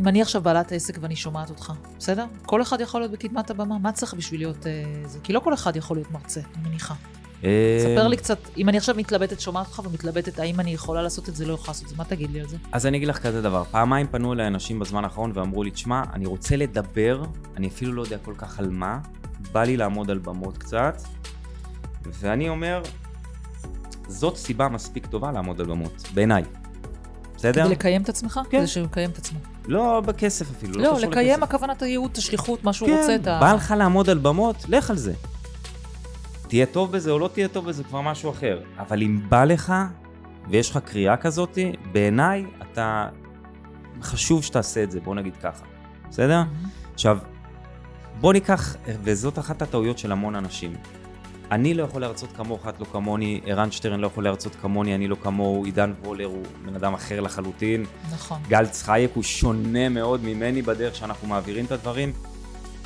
[0.00, 2.24] אם אני עכשיו בעלת עסק ואני שומעת אותך, בסדר?
[2.46, 4.72] כל אחד יכול להיות בקדמת הבמה, מה צריך בשביל להיות אה,
[5.04, 5.18] זה?
[5.22, 6.94] כי לא כל אחד יכול להיות מרצה, אני מניחה.
[7.44, 11.28] אה, ספר לי קצת, אם אני עכשיו מתלבטת, שומעת אותך ומתלבטת, האם אני יכולה לעשות
[11.28, 12.56] את זה, לא יכולה לעשות את זה, מה תגיד לי על זה?
[12.72, 16.02] אז אני אגיד לך כזה דבר, פעמיים פנו אליי אנשים בזמן האחרון ואמרו לי, תשמע,
[16.12, 17.22] אני רוצה לדבר,
[17.56, 18.98] אני אפילו לא יודע כל כך על מה,
[19.52, 21.02] בא לי לעמוד על במות קצת,
[22.04, 22.82] ואני אומר,
[24.08, 26.42] זאת סיבה מספיק טובה לעמוד על במות, בעיניי.
[27.38, 27.64] בסדר?
[27.64, 28.40] כדי לקיים את עצמך?
[28.50, 28.58] כן.
[28.58, 29.38] כדי שהוא יקיים את עצמו.
[29.66, 31.42] לא בכסף אפילו, לא, לא, לקיים לכסף.
[31.42, 33.40] הכוונת הייעוד, את השליחות, מה שהוא כן, רוצה, את ה...
[33.40, 35.12] בא לך לעמוד על במות, לך על זה.
[36.48, 38.60] תהיה טוב בזה או לא תהיה טוב בזה, כבר משהו אחר.
[38.78, 39.72] אבל אם בא לך,
[40.50, 41.58] ויש לך קריאה כזאת,
[41.92, 43.08] בעיניי אתה...
[44.02, 45.64] חשוב שתעשה את זה, בוא נגיד ככה.
[46.10, 46.36] בסדר?
[46.36, 46.68] מהמם.
[46.94, 47.18] עכשיו,
[48.20, 50.72] בוא ניקח, וזאת אחת הטעויות של המון אנשים.
[51.50, 55.08] אני לא יכול להרצות כמוך, את לא כמוני, ערן שטרן לא יכול להרצות כמוני, אני
[55.08, 57.84] לא כמוהו, עידן וולר הוא בן אדם אחר לחלוטין.
[58.12, 58.38] נכון.
[58.48, 62.12] גל צחייק הוא שונה מאוד ממני בדרך שאנחנו מעבירים את הדברים.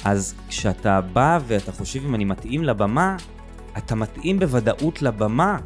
[0.04, 3.16] אז כשאתה בא ואתה חושב אם אני מתאים לבמה,
[3.78, 5.58] אתה מתאים בוודאות לבמה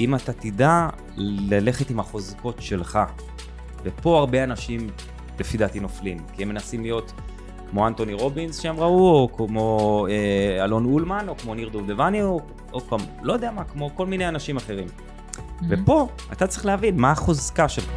[0.00, 2.98] אם אתה תדע ללכת עם החוזקות שלך.
[3.82, 4.90] ופה הרבה אנשים
[5.38, 7.12] לפי דעתי נופלים, כי הם מנסים להיות
[7.72, 12.40] כמו אנטוני רובינס שהם ראו, או כמו אה, אלון אולמן, או כמו ניר דובדבני, או,
[12.72, 14.86] או כמו, לא יודע מה, כמו כל מיני אנשים אחרים.
[15.60, 15.82] מהמם.
[15.82, 17.90] ופה אתה צריך להבין מה החוזקה שלך.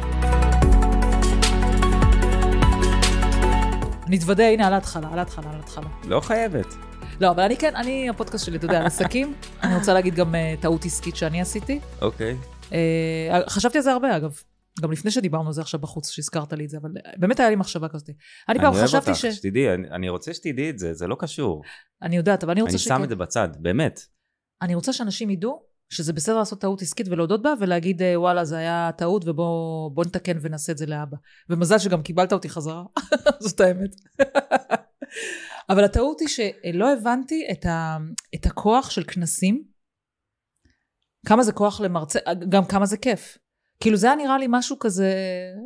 [4.08, 5.86] נתוודה, הנה, על ההתחלה, על ההתחלה, על ההתחלה.
[6.04, 6.74] לא חייבת.
[7.20, 9.34] לא, אבל אני כן, אני, הפודקאסט שלי, אתה יודע, על עסקים.
[9.62, 11.80] אני רוצה להגיד גם אה, טעות עסקית שאני עשיתי.
[12.02, 12.36] אוקיי.
[12.72, 14.40] אה, חשבתי על זה הרבה, אגב.
[14.82, 17.50] גם לפני שדיברנו על זה עכשיו בחוץ, שהזכרת לי את זה, אבל אה, באמת היה
[17.50, 18.10] לי מחשבה כזאת.
[18.48, 19.24] אני פעם חשבתי ש...
[19.24, 21.62] אני אוהב אותך, שתדעי, אני, אני רוצה שתדעי את זה, זה לא קשור.
[22.02, 24.00] אני יודעת, אבל אני רוצה אני שכן- שם את זה בצד, באמת.
[24.62, 28.56] אני רוצה שאנשים ידעו שזה בסדר לעשות טעות עסקית ולהודות בה, ולהגיד, אה, וואלה, זה
[28.58, 31.16] היה טעות, ובוא בוא נתקן ונעשה את זה לאבא.
[31.50, 32.84] ומזל שגם קיבלת אותי חזרה,
[33.46, 33.90] זאת האמת.
[35.70, 37.96] אבל הטעות היא שלא הבנתי את, ה,
[38.34, 39.64] את הכוח של כנסים,
[41.26, 43.38] כמה זה כוח למרצה, גם כמה זה כיף.
[43.80, 45.12] כאילו זה היה נראה לי משהו כזה,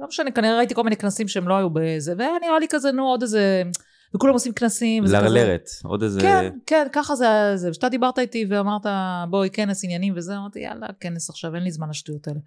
[0.01, 2.93] לא משנה, כנראה ראיתי כל מיני כנסים שהם לא היו בזה, והיה נראה לי כזה,
[2.93, 3.63] נו, עוד איזה,
[4.15, 5.05] וכולם עושים כנסים.
[5.05, 6.21] וזה כזה- לרלרת, עוד איזה...
[6.21, 7.71] כן, כן, ככה זה זה.
[7.71, 8.87] כשאתה דיברת איתי ואמרת,
[9.31, 12.41] בואי, כנס עניינים וזה, אמרתי, יאללה, כנס עכשיו, אין לי זמן לשטויות האלה.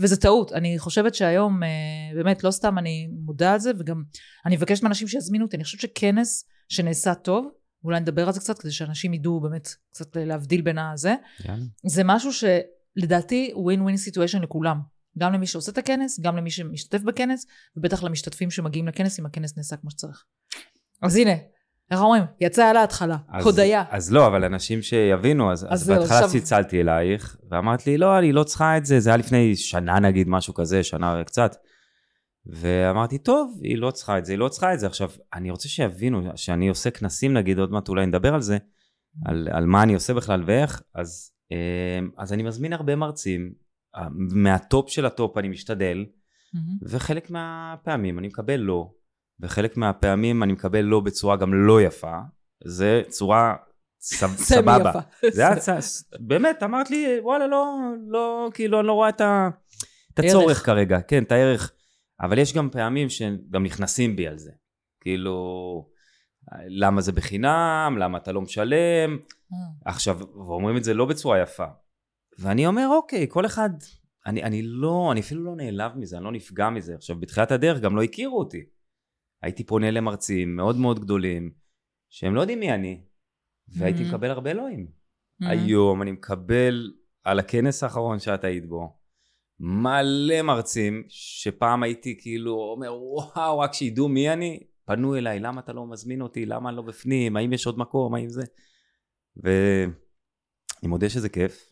[0.00, 0.52] וזה טעות.
[0.52, 1.68] אני חושבת שהיום, אה,
[2.14, 4.02] באמת, לא סתם אני מודה על זה, וגם
[4.46, 5.56] אני מבקשת מאנשים שיזמינו אותי.
[5.56, 7.48] אני חושבת שכנס שנעשה טוב,
[7.84, 11.14] אולי נדבר על זה קצת, כדי שאנשים ידעו באמת קצת להבדיל בין הזה,
[11.44, 11.62] יאללה.
[11.86, 14.99] זה משהו שלדעתי ווין ווין סיטואשן לכולם.
[15.18, 19.56] גם למי שעושה את הכנס, גם למי שמשתתף בכנס, ובטח למשתתפים שמגיעים לכנס, אם הכנס
[19.56, 20.24] נעשה כמו שצריך.
[21.02, 21.32] אז הנה,
[21.90, 22.22] איך אומרים?
[22.40, 23.84] יצא על ההתחלה, אז- הודיה.
[23.90, 28.18] אז לא, אבל אנשים שיבינו, אז, אז אז בהתחלה עכשיו- צלצלתי אלייך, ואמרת לי, לא,
[28.18, 31.56] אני לא צריכה את זה, זה היה לפני שנה נגיד, משהו כזה, שנה וקצת.
[32.46, 34.86] ואמרתי, טוב, היא לא צריכה את זה, היא לא צריכה את זה.
[34.86, 38.58] עכשיו, אני רוצה שיבינו שאני עושה כנסים נגיד, עוד מעט אולי נדבר על זה,
[39.26, 41.56] על, על מה אני עושה בכלל ואיך, אז, אה,
[42.18, 43.52] אז אני מזמין הרבה מרצים,
[44.34, 46.06] מהטופ של הטופ אני משתדל,
[46.54, 46.78] מהמם.
[46.82, 48.90] וחלק מהפעמים אני מקבל לא,
[49.40, 52.18] וחלק מהפעמים אני מקבל לא בצורה גם לא יפה,
[52.64, 53.54] זה צורה
[54.00, 54.92] סב, סבבה.
[55.34, 57.76] זה היה, צ- באמת, אמרת לי, וואלה, לא,
[58.08, 59.48] לא, כאילו, אני לא רואה את, ה,
[60.14, 60.28] את ערך.
[60.28, 61.72] הצורך כרגע, כן, את הערך,
[62.20, 64.50] אבל יש גם פעמים שגם נכנסים בי על זה,
[65.00, 65.36] כאילו,
[66.68, 69.18] למה זה בחינם, למה אתה לא משלם,
[69.52, 71.66] אה, עכשיו, ואומרים את זה לא בצורה יפה.
[72.40, 73.70] ואני אומר, אוקיי, כל אחד,
[74.26, 76.94] אני, אני לא, אני אפילו לא נעלב מזה, אני לא נפגע מזה.
[76.94, 78.64] עכשיו, בתחילת הדרך גם לא הכירו אותי.
[79.42, 81.52] הייתי פונה למרצים מאוד מאוד גדולים,
[82.10, 83.00] שהם לא יודעים מי אני,
[83.68, 84.08] והייתי Mhm.
[84.08, 84.86] מקבל הרבה אלוהים.
[85.40, 85.52] מהמם.
[85.52, 86.92] היום אני מקבל
[87.24, 88.96] על הכנס האחרון שאת היית בו,
[89.60, 95.72] מלא מרצים, שפעם הייתי כאילו אומר, וואו, רק שידעו מי אני, פנו אליי, למה אתה
[95.72, 98.42] לא מזמין אותי, למה אני לא בפנים, האם יש עוד מקום, האם זה...
[99.36, 101.69] ואני מודה שזה כיף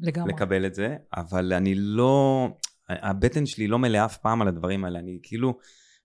[0.00, 0.32] לגמרי.
[0.32, 2.48] לקבל את זה, אבל אני לא,
[2.88, 5.58] הבטן שלי לא מלאה אף פעם על הדברים האלה, אני כאילו,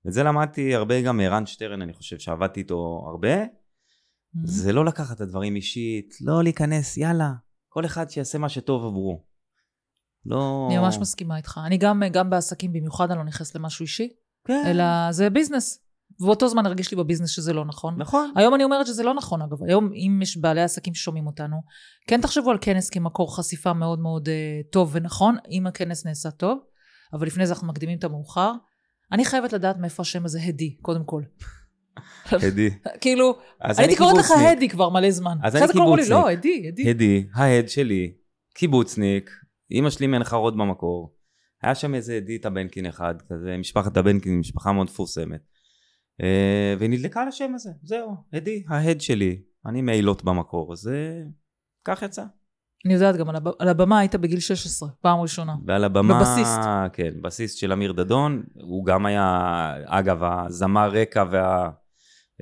[0.06, 4.48] ואת זה למדתי הרבה גם מערן שטרן, אני חושב שעבדתי איתו הרבה, מהמם.
[4.48, 7.34] זה לא לקחת את הדברים אישית, לא להיכנס, יאללה,
[7.70, 9.24] כל אחד שיעשה מה שטוב עבורו.
[10.26, 10.68] לא...
[10.70, 11.60] אני ממש מסכימה איתך.
[11.66, 14.10] אני גם, גם בעסקים במיוחד, אני לא נכנסת למשהו אישי,
[14.48, 14.64] כן.
[14.68, 15.85] אלא זה ביזנס.
[16.20, 17.96] ובאותו זמן הרגיש לי בביזנס שזה לא נכון.
[17.98, 18.32] נכון.
[18.36, 21.56] היום אני אומרת שזה לא נכון אגב, היום אם יש בעלי עסקים ששומעים אותנו,
[22.08, 26.60] כן תחשבו על כנס כמקור חשיפה מאוד מאוד uh, טוב ונכון, אם הכנס נעשה טוב,
[27.14, 28.52] אבל לפני זה אנחנו מקדימים את המאוחר.
[29.12, 31.22] אני חייבת לדעת מאיפה השם הזה הדי, קודם כל.
[32.48, 32.70] הדי.
[33.02, 34.32] כאילו, הייתי קוראת לך.
[34.52, 35.38] הדי כבר מלא זמן.
[35.44, 36.10] אז אני קיבוצניק.
[36.10, 36.90] לא, הדי, הדי.
[36.90, 38.14] הדי, ההד שלי,
[38.54, 39.30] קיבוצניק,
[39.72, 41.16] אימא שלי מנחרות במקור.
[41.62, 45.42] היה שם איזה עדי טבנקין אחד, כזה, משפחת טבנקין, משפחה מאוד מפורסמת.
[46.22, 50.90] אה, והיא נדלקה על השם הזה, זהו, הדי, ההד שלי, אני מעילות במקור, אז
[51.86, 52.24] כך יצא.
[52.86, 53.48] אני יודעת גם, על, הב...
[53.60, 55.56] על הבמה היית בגיל 16, פעם ראשונה.
[55.66, 56.60] ועל הבמה, בבסיסט.
[56.94, 61.70] כן, בסיסט של אמיר דדון, הוא גם היה, אגב, הזמר רקע וה...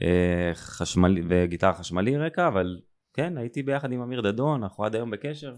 [0.02, 2.80] אה, חשמלי, וגיטרה חשמלי רקע, אבל
[3.14, 5.54] כן, הייתי ביחד עם אמיר דדון, אנחנו עד היום בקשר.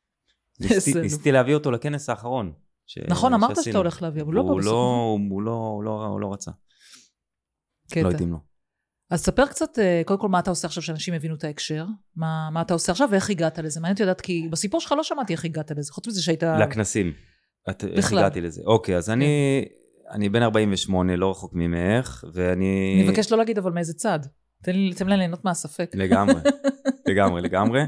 [0.60, 2.52] ניסיתי, ניסיתי להביא אותו לכנס האחרון.
[2.86, 2.98] ש...
[3.08, 3.56] נכון, אמרת.
[3.62, 4.72] שאתה הולך להביא, אבל לא הוא בסוף.
[4.72, 6.50] לא, הוא לא, הוא לא, הוא לא רצה,
[7.94, 8.08] קטע.
[8.08, 8.38] לא התאים לו.
[9.10, 11.86] אז ספר קצת, אה, קודם כל, מה אתה עושה עכשיו, שאנשים יבינו את ההקשר.
[12.16, 13.80] מה, מה אתה עושה עכשיו ואיך הגעת לזה.
[13.80, 16.42] מעניין אותי לדעת, כי בסיפור שלך לא שמעתי איך הגעת לזה, חוץ מזה שהיית...
[16.42, 17.12] לכנסים.
[17.70, 18.18] את, איך בכלל.
[18.18, 18.62] הגעתי לזה?
[18.66, 19.64] אוקיי, אז אני,
[20.10, 22.94] אני בן 48, לא רחוק ממך, ואני...
[23.00, 24.18] אני מבקש לא להגיד אבל מאיזה צד.
[24.62, 25.90] תן לי, תן לי ליהנות מהספק.
[25.94, 26.34] לגמרי,
[27.08, 27.80] לגמרי, לגמרי.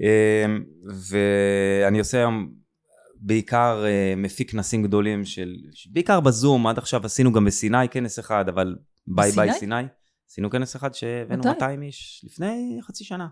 [0.00, 0.64] אמ,
[1.10, 2.52] ואני עושה היום
[3.20, 5.54] בעיקר אה, מפיק כנסים גדולים של,
[5.92, 8.76] בעיקר בזום, עד עכשיו עשינו גם בסיני כנס אחד, אבל
[9.06, 9.52] ביי ביי?
[9.52, 9.84] סיני.
[10.30, 11.48] עשינו כנס אחד שהבאנו מתי?
[11.48, 13.28] 200 איש לפני חצי שנה.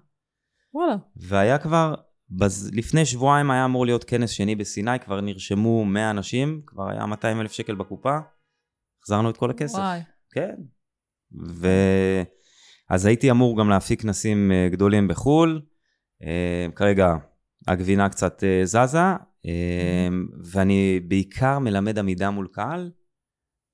[0.75, 0.97] וואלה.
[1.17, 1.94] והיה כבר,
[2.31, 2.70] בז...
[2.75, 7.41] לפני שבועיים היה אמור להיות כנס שני בסיני, כבר נרשמו 100 אנשים, כבר היה 200
[7.41, 8.19] אלף שקל בקופה,
[9.03, 9.79] החזרנו את כל הכסף.
[9.79, 10.00] וואי.
[10.31, 10.55] כן.
[11.49, 11.69] ו...
[12.91, 15.62] אז הייתי אמור גם להפיק כנסים אה, גדולים בחו"ל.
[16.23, 17.15] אה, כרגע
[17.67, 18.99] הגבינה קצת אה, זזה,
[20.53, 22.91] ואני בעיקר מלמד עמידה מול קהל.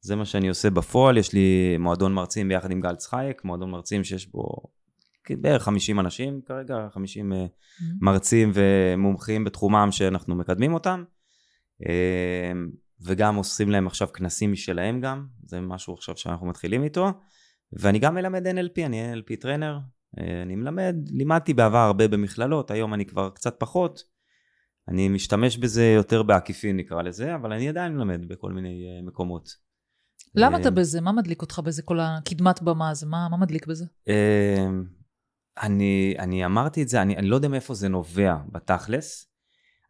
[0.04, 4.04] זה מה שאני עושה בפועל, יש לי מועדון מרצים ביחד עם גל צחייק, מועדון מרצים
[4.04, 4.44] שיש בו
[5.30, 7.46] בערך 50 אנשים כרגע, 50 אה,
[8.00, 11.04] מרצים ומומחים בתחומם שאנחנו מקדמים אותם.
[11.86, 12.52] אה,
[13.00, 17.10] וגם עושים להם עכשיו כנסים משלהם גם, זה משהו עכשיו שאנחנו מתחילים איתו.
[17.72, 19.78] ואני גם מלמד NLP, אני NLP טרנר,
[20.18, 24.02] אה, אני מלמד, לימדתי בעבר הרבה במכללות, היום אני כבר קצת פחות.
[24.88, 29.63] אני משתמש בזה יותר בעקיפין נקרא לזה, אבל אני עדיין מלמד בכל מיני מקומות.
[30.34, 31.00] למה אה, אתה בזה?
[31.00, 33.06] מה מדליק אותך בזה, כל הקדמת במה הזה?
[33.06, 33.84] מה, מה מדליק בזה?
[34.08, 34.66] אה,
[35.62, 39.30] אני, אני אמרתי את זה, אני, אני לא יודע מאיפה זה נובע בתכלס.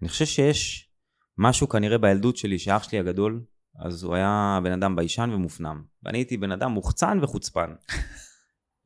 [0.03, 0.91] אני חושב שיש
[1.39, 3.45] משהו כנראה בילדות שלי, שאח שלי הגדול,
[3.85, 5.83] אז הוא היה בן אדם ביישן ומופנם.
[6.03, 7.75] ואני הייתי בן אדם מוחצן וחוצפן.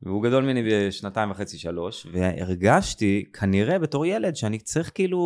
[0.01, 5.19] והוא גדול ממני בשנתיים וחצי, שלוש, והרגשתי כנראה בתור ילד שאני צריך כאילו,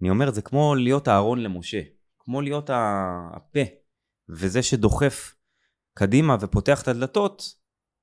[0.00, 1.80] אני אומר, זה כמו להיות אהרון למשה,
[2.18, 3.60] כמו להיות הפה,
[4.30, 5.34] וזה שדוחף
[5.94, 7.54] קדימה ופותח את הדלתות,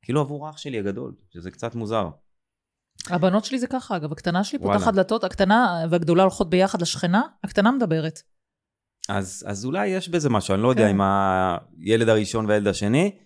[0.02, 2.10] כאילו עבור אח שלי הגדול, שזה קצת מוזר.
[3.10, 4.80] הבנות שלי זה ככה, אגב, הקטנה שלי וואלה.
[4.80, 8.20] פותחת דלתות, הקטנה והגדולה הולכות ביחד לשכנה, הקטנה מדברת.
[9.10, 10.90] אז, אז אולי יש בזה משהו, אני לא יודע כן.
[10.90, 13.18] אם הילד הראשון והילד השני,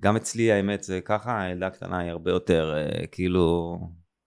[0.00, 3.78] גם אצלי האמת זה ככה, הילדה הקטנה היא הרבה יותר אה, כאילו,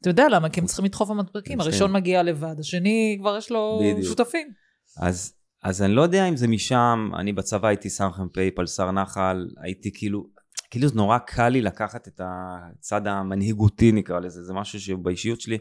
[0.01, 0.49] אתה יודע למה?
[0.49, 1.61] כי הם צריכים לדחוף במדבקים.
[1.61, 1.91] הראשון.
[1.91, 4.07] מגיע לבד, השני כבר יש לו בדיוק.
[4.07, 4.51] שותפים.
[4.97, 5.33] אז,
[5.67, 10.27] אז אני לא יודע אם זה משם, אני בצבא הייתי סמ"פ פלסר נחל, הייתי כאילו,
[10.69, 15.57] כאילו זה נורא קל לי לקחת את הצד המנהיגותי נקרא לזה, זה משהו שבאישיות שלי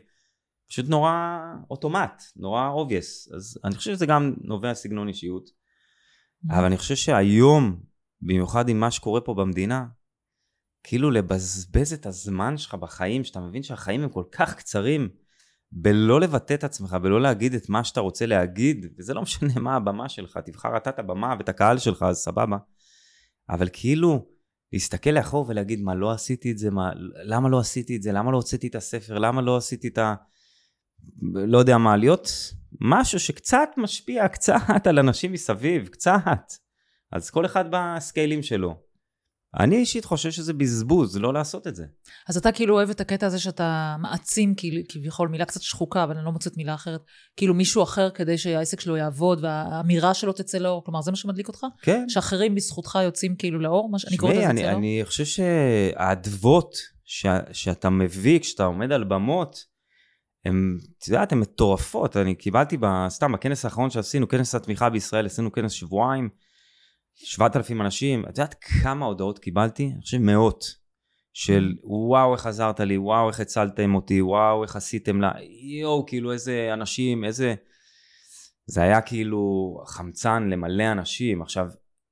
[0.68, 1.38] פשוט נורא
[1.70, 5.50] אוטומט, נורא obvious, אז אני חושב שזה גם נובע סגנון אישיות,
[6.50, 7.80] אבל אני חושב שהיום,
[8.20, 9.86] במיוחד עם מה שקורה פה במדינה,
[10.82, 15.08] כאילו לבזבז את הזמן שלך בחיים, שאתה מבין שהחיים הם כל כך קצרים,
[15.72, 19.76] בלא לבטא את עצמך, בלא להגיד את מה שאתה רוצה להגיד, וזה לא משנה מה
[19.76, 22.56] הבמה שלך, תבחר אתה את הבמה ואת הקהל שלך, אז סבבה.
[23.50, 24.26] אבל כאילו,
[24.72, 26.90] להסתכל לאחור ולהגיד, מה, לא עשיתי את זה, מה,
[27.24, 30.14] למה לא עשיתי את זה, למה לא הוצאתי את הספר, למה לא עשיתי את ה...
[31.34, 32.28] לא יודע מה, להיות
[32.80, 36.52] משהו שקצת משפיע קצת על אנשים מסביב, קצת.
[37.12, 38.85] אז כל אחד בסקיילים שלו.
[39.60, 41.84] אני אישית חושב שזה בזבוז לא לעשות את זה.
[42.28, 44.54] אז אתה כאילו אוהב את הקטע הזה שאתה מעצים,
[44.88, 47.00] כביכול, מילה קצת שחוקה, אבל אני לא מוצאת מילה אחרת,
[47.36, 51.48] כאילו מישהו אחר כדי שהעסק שלו יעבוד והאמירה שלו תצא לאור, כלומר, זה מה שמדליק
[51.48, 51.66] אותך?
[51.82, 52.04] כן.
[52.08, 53.90] שאחרים בזכותך יוצאים כאילו לאור?
[53.90, 54.78] מה שאני קוראת לזה אני, יוצא לאור?
[54.78, 59.76] אני חושב שהאדוות ש, שאתה מביא כשאתה עומד על במות,
[60.44, 62.16] הן, את יודעת, הן מטורפות.
[62.16, 62.76] אני קיבלתי,
[63.08, 66.28] סתם, בכנס האחרון שעשינו, כנס התמיכה בישראל, עשינו כנס שבועיים,
[67.16, 68.24] 7,000 אנשים.
[68.24, 69.90] את יודעת כמה הודעות קיבלתי?
[69.92, 70.86] אני חושב מאות.
[71.32, 75.32] של וואו איך עזרת לי, וואו איך הצלתם אותי, וואו איך עשיתם לה,
[75.80, 77.54] יואו כאילו איזה אנשים, איזה...
[78.66, 81.42] זה היה כאילו חמצן למלא אנשים.
[81.42, 81.68] עכשיו,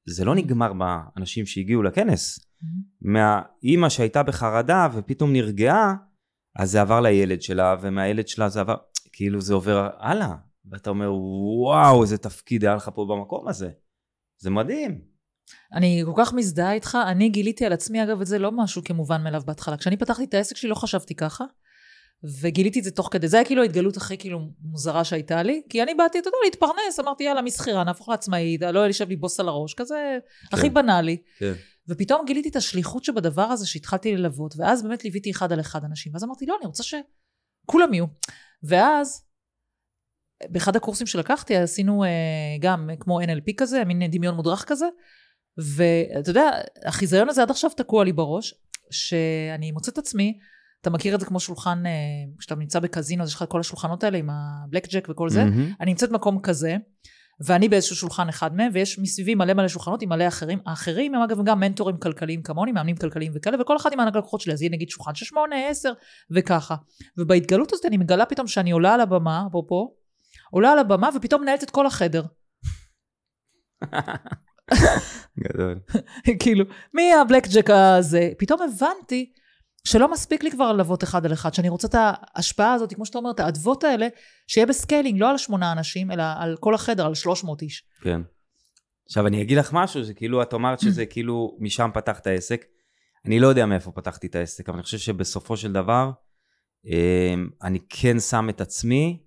[0.06, 2.38] זה לא נגמר באנשים שהגיעו לכנס.
[3.02, 5.94] מהאימא שהייתה בחרדה ופתאום נרגעה,
[6.56, 8.76] אז זה עבר לילד שלה, ומהילד שלה זה עבר,
[9.12, 10.34] כאילו זה עובר הלאה.
[10.70, 13.70] ואתה אומר, וואו, איזה תפקיד היה לך פה במקום הזה.
[14.44, 15.00] זה מדהים.
[15.72, 19.22] אני כל כך מזדהה איתך, אני גיליתי על עצמי, אגב, את זה לא משהו כמובן
[19.22, 19.76] מאליו בהתחלה.
[19.76, 21.44] כשאני פתחתי את העסק שלי לא חשבתי ככה,
[22.40, 23.28] וגיליתי את זה תוך כדי.
[23.28, 27.00] זה היה כאילו ההתגלות הכי כאילו מוזרה שהייתה לי, כי אני באתי, אתה יודע, להתפרנס,
[27.00, 30.18] אמרתי, יאללה, משכירה, נהפוך לעצמאית, לא ישב לי בוס על הראש, כזה
[30.50, 30.56] כן.
[30.56, 31.16] הכי בנאלי.
[31.38, 31.52] כן.
[31.88, 36.12] ופתאום גיליתי את השליחות שבדבר הזה שהתחלתי ללוות, ואז באמת ליוויתי אחד על אחד אנשים,
[36.12, 38.06] ואז אמרתי, לא, אני רוצה שכולם יהיו.
[38.62, 39.22] ואז,
[40.50, 42.08] באחד הקורסים שלקחתי, עשינו אה,
[42.60, 44.86] גם כמו NLP כזה, מין דמיון מודרך כזה,
[45.58, 46.50] ואתה יודע,
[46.84, 48.54] החיזיון הזה עד עכשיו תקוע לי בראש,
[48.90, 50.38] שאני מוצאת עצמי,
[50.80, 51.92] אתה מכיר את זה כמו שולחן, אה,
[52.38, 55.44] כשאתה נמצא בקזינו, אז יש לך את כל השולחנות האלה עם הבלק ג'ק וכל זה,
[55.44, 55.72] מהמם.
[55.80, 56.76] אני נמצאת במקום כזה,
[57.40, 60.58] ואני באיזשהו שולחן אחד מהם, ויש מסביבי מלא מלא שולחנות עם מלא אחרים.
[60.66, 64.52] האחרים הם אגב גם מנטורים כלכליים כמוני, מאמנים כלכליים וכאלה, וכל אחד עם הלקוחות שלי,
[64.52, 65.92] אז יהיה נגיד שולחן של שמונה, עשר,
[66.30, 66.76] וככה.
[67.18, 69.94] ובהתגלות הזאת אני מגלה פתאום שאני עולה על הבמה, אפרופו,
[70.54, 72.24] עולה על הבמה ופתאום מנהלת את כל החדר.
[75.38, 75.80] גדול.
[76.40, 78.30] כאילו, מי הבלק ג'ק הזה?
[78.38, 79.32] פתאום הבנתי
[79.88, 83.18] שלא מספיק לי כבר ללוות אחד על אחד, שאני רוצה את ההשפעה הזאת, כמו שאתה
[83.18, 84.08] אומר, את האדוות האלה,
[84.46, 87.84] שיהיה ב scaling, לא על שמונה אנשים, אלא על כל החדר, על 300 איש.
[88.00, 88.20] כן.
[89.06, 92.64] עכשיו אני אגיד לך משהו, זה כאילו, את אמרת שזה כאילו משם פתחת העסק.
[93.26, 96.10] אני לא יודע מאיפה פתחתי את העסק, אבל אני חושב שבסופו של דבר,
[96.86, 99.24] אמ, אני כן שם את עצמי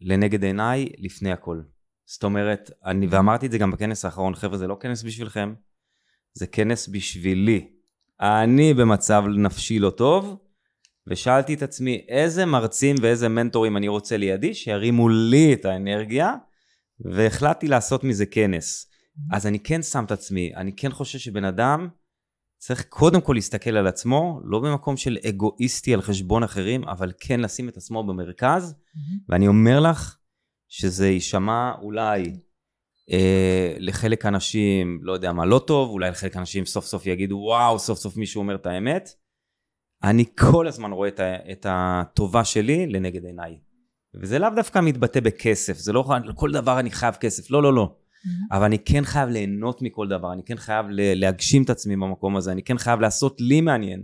[0.00, 1.60] לנגד עיניי לפני הכל.
[2.06, 5.54] זאת אומרת, אני, ואמרתי את זה גם בכנס האחרון, חבר'ה, זה לא כנס בשבילכם,
[6.32, 7.68] זה כנס בשבילי.
[8.20, 10.36] אני במצב נפשי לא טוב,
[11.06, 16.34] ושאלתי את עצמי איזה מרצים ואיזה מנטורים אני רוצה לידי, שירימו לי את האנרגיה,
[17.00, 18.90] והחלטתי לעשות מזה כנס.
[19.32, 21.88] אז אני כן שם את עצמי, אני כן חושב שבן אדם
[22.58, 27.40] צריך קודם כל להסתכל על עצמו, לא במקום של אגואיסטי על חשבון אחרים, אבל כן
[27.40, 28.74] לשים את עצמו במרכז,
[29.28, 30.16] ואני אומר לך
[30.68, 32.36] שזה יישמע אולי
[33.10, 37.78] אה, לחלק אנשים, לא יודע מה, לא טוב, אולי לחלק אנשים סוף סוף יגידו, וואו,
[37.78, 39.08] סוף סוף מישהו אומר את האמת.
[40.02, 43.58] אני כל הזמן רואה את, ה, את הטובה שלי לנגד עיניי.
[44.14, 47.96] וזה לאו דווקא מתבטא בכסף, זה לא כל דבר אני חייב כסף, לא, לא, לא.
[48.52, 52.52] אבל אני כן חייב ליהנות מכל דבר, אני כן חייב להגשים את עצמי במקום הזה,
[52.52, 54.02] אני כן חייב לעשות לי מעניין.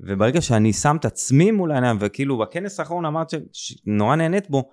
[0.00, 4.70] וברגע שאני שם את עצמי מול העיניים, וכאילו בכנס האחרון אמרת שנורא נהנית בו,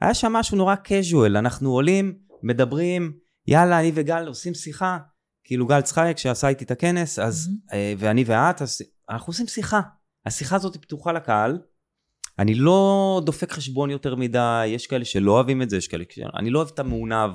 [0.00, 3.12] היה שם משהו נורא casual, אנחנו עולים, מדברים,
[3.46, 4.98] יאללה, אני וגל עושים שיחה,
[5.44, 7.58] כאילו גל צחייק שעשה איתי את הכנס, אז, מהמם.
[7.72, 9.80] אה, ואני ואת, אז אנחנו עושים שיחה.
[10.26, 11.58] השיחה הזאת פתוחה לקהל,
[12.38, 16.04] אני לא דופק חשבון יותר מדי, יש כאלה שלא אוהבים את זה, יש כאלה,
[16.38, 17.30] אני לא אוהב את המעונב.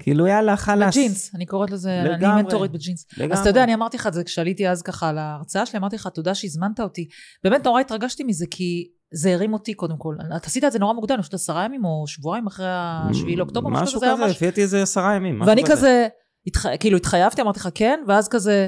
[0.00, 0.96] כאילו יאללה, חלאס.
[0.96, 2.42] בג'ינס, אני קוראת לזה, אני לגמרי.
[2.42, 3.06] מנטורית בג'ינס.
[3.16, 3.32] לגמרי.
[3.34, 5.96] אז אתה יודע, אני אמרתי לך את זה כשעליתי אז ככה על ההרצאה שלי, אמרתי
[5.96, 7.08] לך, תודה שהזמנת אותי.
[7.44, 10.16] באמת נורא התרגשתי מזה, כי זה הרים אותי קודם כל.
[10.36, 13.68] אתה עשית את זה נורא מוקדם, אני חושבת עשרה ימים או שבועיים אחרי השביעי לאוקטובר,
[13.68, 15.40] משהו זה כזה, ממש- לפי דעתי איזה עשרה ימים.
[15.40, 16.08] ואני כזה,
[16.46, 16.66] התח...
[16.80, 18.66] כאילו התחייבתי, אמרתי לך כן, ואז כזה,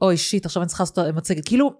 [0.00, 1.46] אוי שיט, עכשיו אני צריכה לעשות מצגת.
[1.48, 1.70] כאילו,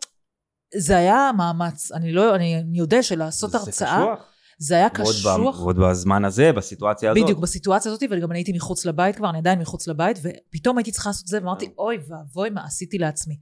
[0.77, 1.93] זה היה מאמץ.
[1.93, 4.34] אני לא, אני, אני יודע שלעשות זה הרצאה, קשוח.
[4.59, 5.61] זה היה קשוח.
[5.61, 7.23] ועוד בזמן הזה, בסיטואציה הזאת.
[7.23, 10.93] בדיוק, בסיטואציה הזאת, וגם אני הייתי מחוץ לבית כבר, אני עדיין מחוץ לבית, ופתאום הייתי
[10.93, 13.35] צריכה לעשות את זה, ואמרתי, אוי ואבוי, מה עשיתי לעצמי.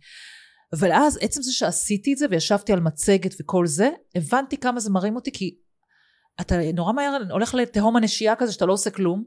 [0.73, 4.90] אבל אז, עצם זה שעשיתי את זה, וישבתי על מצגת וכל זה, הבנתי כמה זה
[4.90, 5.57] מרים אותי, כי
[6.40, 9.25] אתה נורא מהר הולך לתהום הנשייה כזה, שאתה לא עושה כלום,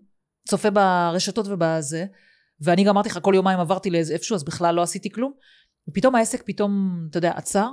[0.47, 2.05] צופה ברשתות ובזה,
[2.61, 5.33] ואני גם אמרתי לך, כל יומיים עברתי לאיזה איפשהו, אז בכלל לא עשיתי כלום,
[5.89, 7.69] ופתאום העסק פתאום, אתה יודע, עצר,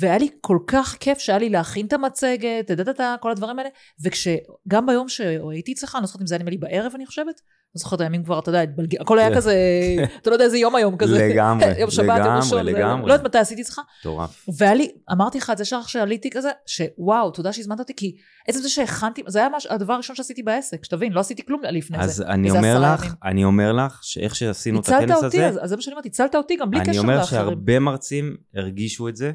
[0.00, 3.70] והיה לי כל כך כיף שהיה לי להכין את המצגת, דדדדה, כל הדברים האלה,
[4.04, 7.40] וכשגם ביום שהייתי אצלך, אני לא זוכרת אם זה היה נדמה לי בערב, אני חושבת,
[7.74, 9.00] לא זוכרת, הימים כבר, אתה יודע, התבלג...
[9.00, 9.36] הכל היה כן.
[9.36, 9.54] כזה,
[10.22, 11.28] אתה לא יודע איזה יום היום כזה.
[11.28, 13.08] לגמרי, יום שבת, יום לגמרי, ראשון, זה- לגמרי.
[13.08, 13.80] לא יודעת מתי עשיתי אצלך.
[14.00, 14.46] מטורף.
[14.58, 18.16] והיה לי, אמרתי לך את זה שח שעליתי כזה, שוואו, תודה שהזמנת אותי, כי
[18.48, 21.98] עצם זה שהכנתי, זה היה מש, הדבר הראשון שעשיתי בעסק, שתבין, לא עשיתי כלום לפני
[21.98, 22.26] אז זה.
[22.26, 23.14] אני איזה אומר לך, ימים.
[23.24, 25.92] אני אומר לך, שאיך שעשינו את הצלת הכנס אותי, הזה, אז אז זה מה שאני
[25.94, 27.42] אומרת, הצלת אותי גם בלי אני קשר אומר לאחרים.
[27.42, 29.32] שהרבה מרצים הרגישו את זה,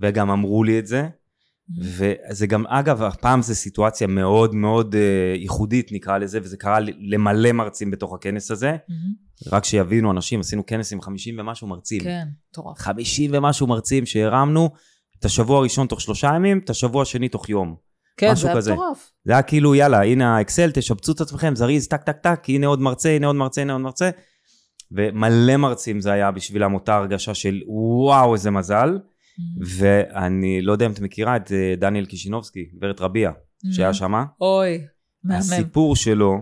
[0.00, 1.08] וגם אמרו לי את זה,
[1.70, 2.30] Mm-hmm.
[2.30, 7.52] וזה גם, אגב, הפעם זו סיטואציה מאוד מאוד אה, ייחודית נקרא לזה, וזה קרה למלא
[7.52, 8.76] מרצים בתוך הכנס הזה.
[8.88, 9.12] מהמם.
[9.52, 12.00] רק שיבינו אנשים, עשינו כנס עם 50 ומשהו מרצים.
[12.00, 12.78] כן, מטורף.
[12.78, 14.70] 50 ומשהו מרצים שהרמנו,
[15.18, 17.74] את השבוע הראשון תוך שלושה ימים, את השבוע השני תוך יום.
[18.16, 18.58] כן, זה היה.
[18.58, 19.10] מטורף.
[19.24, 22.80] זה היה כאילו, יאללה, הנה האקסל, תשבצו את עצמכם, זריז, טק, טק, טק, הנה עוד
[22.80, 24.10] מרצה, הנה עוד מרצה, הנה עוד מרצה.
[24.92, 28.98] ומלא מרצים זה היה בשבילם אותה הרגשה של וואו, איזה מזל.
[29.78, 33.30] ואני לא יודע אם את מכירה את אה, דניאל קישינובסקי, גברת רביע,
[33.72, 33.94] שהיה מהמם.
[33.94, 34.24] שמה.
[34.40, 34.84] אוי,
[35.24, 35.38] מהמם.
[35.38, 36.40] הסיפור שלו,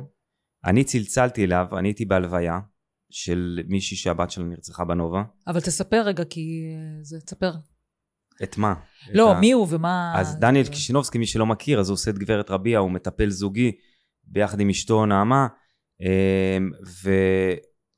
[0.65, 2.59] אני צלצלתי אליו, אני הייתי בהלוויה
[3.11, 5.23] של מישהי שהבת שלה נרצחה בנובה.
[5.47, 6.41] אבל תספר רגע, כי
[6.75, 7.53] אה, זה, תספר.
[8.43, 8.75] את מה?
[9.13, 10.13] לא, את ה- מי הוא ומה...
[10.17, 13.31] אז דניאל זה- קישינובסקי, מי שלא מכיר, אז הוא עושה את גברת רביע, הוא מטפל
[13.31, 13.73] זוגי
[14.25, 15.47] ביחד עם אשתו נעמה,
[17.03, 17.11] ו...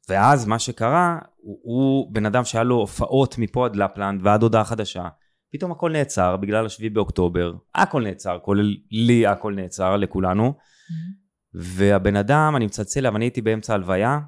[0.09, 4.65] ואז מה שקרה, הוא, הוא בן אדם שהיה לו הופעות מפה עד לפלנד ועד הודעה
[4.65, 5.09] חדשה,
[5.53, 11.29] פתאום הכל נעצר בגלל השביעי באוקטובר, הכל נעצר, כולל לי הכל נעצר, לכולנו, מהמם.
[11.55, 14.19] והבן אדם, אני מצלצל אליו, אני הייתי באמצע הלוויה,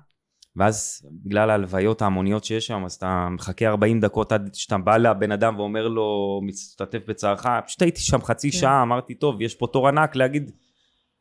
[0.56, 5.32] ואז בגלל ההלוויות ההמוניות שיש שם, אז אתה מחכה 40 דקות עד שאתה בא לבן
[5.32, 8.58] אדם ואומר לו, משתתף בצערך, פשוט הייתי שם חצי כן.
[8.58, 10.50] שעה, אמרתי, טוב, יש פה תור ענק להגיד,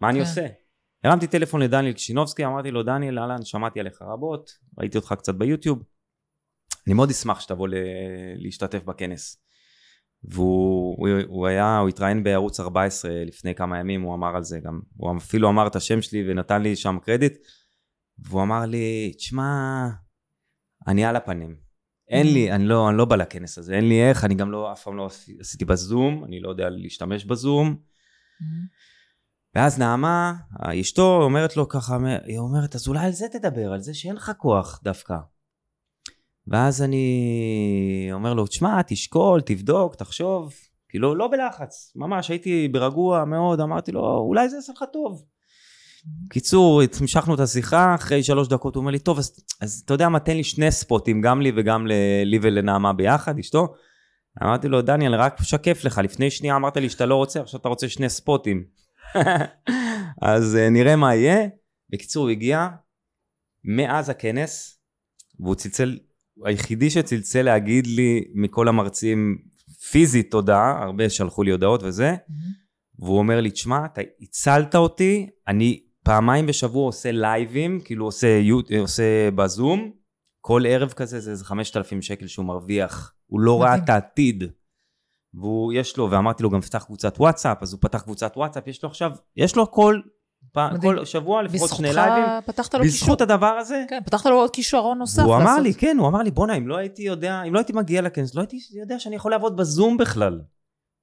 [0.01, 0.25] מה אני כן.
[0.25, 0.47] עושה?
[1.03, 5.83] הרמתי טלפון לדניאל קשינובסקי, אמרתי לו, דניאל, אהלן, שמעתי עליך רבות, ראיתי אותך קצת ביוטיוב,
[6.87, 7.73] אני מאוד אשמח שתבוא ל-
[8.35, 9.43] להשתתף בכנס.
[10.23, 14.59] והוא הוא, הוא היה, הוא התראיין בערוץ 14 לפני כמה ימים, הוא אמר על זה
[14.59, 17.37] גם, הוא אפילו אמר את השם שלי ונתן לי שם קרדיט,
[18.19, 19.43] והוא אמר לי, תשמע,
[20.87, 21.55] אני על הפנים.
[22.09, 24.71] אין לי, אני לא, אני לא בא לכנס הזה, אין לי איך, אני גם לא,
[24.71, 27.75] אף פעם לא עשי- עשיתי בזום, אני לא יודע להשתמש בזום.
[29.55, 33.93] ואז נעמה, אשתו, אומרת לו ככה, היא אומרת, אז אולי על זה תדבר, על זה
[33.93, 35.15] שאין לך כוח דווקא.
[36.47, 40.53] ואז אני אומר לו, תשמע, תשקול, תבדוק, תחשוב.
[40.89, 45.23] כאילו, לא בלחץ, ממש, הייתי ברגוע מאוד, אמרתי לו, אולי זה יעשה לך טוב.
[46.29, 50.09] קיצור, המשכנו את השיחה, אחרי שלוש דקות הוא אומר לי, טוב, אז, אז אתה יודע
[50.09, 51.87] מה, תן לי שני ספוטים, גם לי וגם
[52.25, 53.73] לי ולנעמה ביחד, אשתו.
[54.43, 57.69] אמרתי לו, דניאל, רק משקף לך, לפני שנייה אמרת לי שאתה לא רוצה, עכשיו אתה
[57.69, 58.63] רוצה שני ספוטים.
[60.21, 61.47] אז אה, נראה מה יהיה.
[61.89, 62.67] בקיצור, הוא הגיע
[63.63, 64.79] מאז הכנס,
[65.39, 65.99] והוא צלצל,
[66.45, 69.37] היחידי שצלצל להגיד לי מכל המרצים
[69.91, 72.15] פיזית תודה, הרבה שלחו לי הודעות וזה,
[72.99, 78.59] והוא אומר לי, תשמע, אתה הצלת אותי, אני פעמיים בשבוע עושה לייבים, כאילו עושה, יו-
[78.79, 79.91] עושה בזום,
[80.41, 83.75] כל ערב כזה זה איזה 5,000 שקל שהוא מרוויח, הוא לא ראה.
[83.75, 84.43] את העתיד.
[85.33, 88.83] והוא, יש לו, ואמרתי לו גם פתח קבוצת וואטסאפ, אז הוא פתח קבוצת וואטסאפ, יש
[88.83, 89.99] לו עכשיו, יש לו כל,
[90.55, 90.79] מדהים.
[90.81, 92.99] כל שבוע לפחות שני לייבים, פתחת לו קישור.
[92.99, 93.83] בזכות הדבר הזה.
[93.89, 95.63] כן, פתחת לו עוד כישרון נוסף הוא אמר לעשות.
[95.63, 98.35] לי, כן, הוא אמר לי, בואנה, אם לא הייתי יודע, אם לא הייתי מגיע לכנס,
[98.35, 100.41] לא הייתי יודע שאני יכול לעבוד בזום בכלל.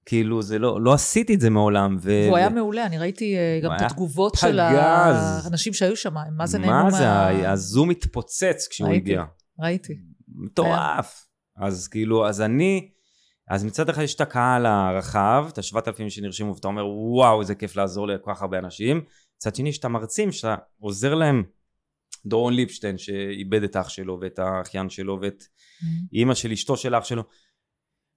[0.06, 1.96] כאילו, זה לא, לא עשיתי את זה מעולם.
[2.00, 2.10] ו...
[2.24, 5.44] והוא היה מעולה, אני ראיתי אה, גם את התגובות של פגז.
[5.44, 7.52] האנשים שהיו שם, מה זה נהנו מה זה, מה...
[7.52, 9.10] הזום התפוצץ כשהוא ראיתי.
[9.10, 9.24] הגיע.
[9.60, 9.94] ראיתי.
[10.28, 11.26] מטורף.
[11.56, 12.90] אז כאילו, אז אני,
[13.48, 17.54] אז מצד אחד יש את הקהל הרחב, את השבעת אלפים שנרשמו, ואתה אומר, וואו, איזה
[17.54, 19.04] כיף לעזור לכל כך הרבה אנשים.
[19.36, 21.44] מצד שני, יש את המרצים, שאתה עוזר להם,
[22.26, 25.44] דורון ליפשטיין, שאיבד את האח שלו, ואת האחיין שלו, ואת
[26.12, 27.22] אימא של אשתו של אח שלו.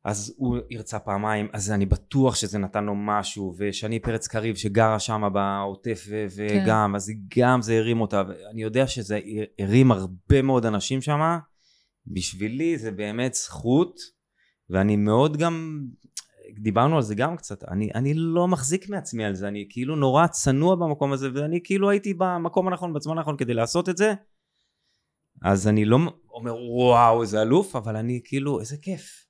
[0.06, 5.00] אז הוא הרצה פעמיים, אז אני בטוח שזה נתן לו משהו, ושני פרץ קריב שגרה
[5.00, 9.20] שם בעוטף ו- וגם, אז גם זה הרים אותה, ואני יודע שזה
[9.60, 11.38] הרים הרבה מאוד אנשים שם,
[12.08, 14.19] בשבילי זה באמת זכות,
[14.70, 15.86] ואני מאוד גם,
[16.60, 20.28] דיברנו על זה גם קצת, אני, אני לא מחזיק מעצמי על זה, אני כאילו נורא
[20.28, 24.14] צנוע במקום הזה, ואני כאילו הייתי במקום הנכון, בזמן הנכון כדי לעשות את זה,
[25.44, 25.98] אז אני לא
[26.34, 29.26] אומר וואו איזה אלוף, אבל אני כאילו איזה כיף.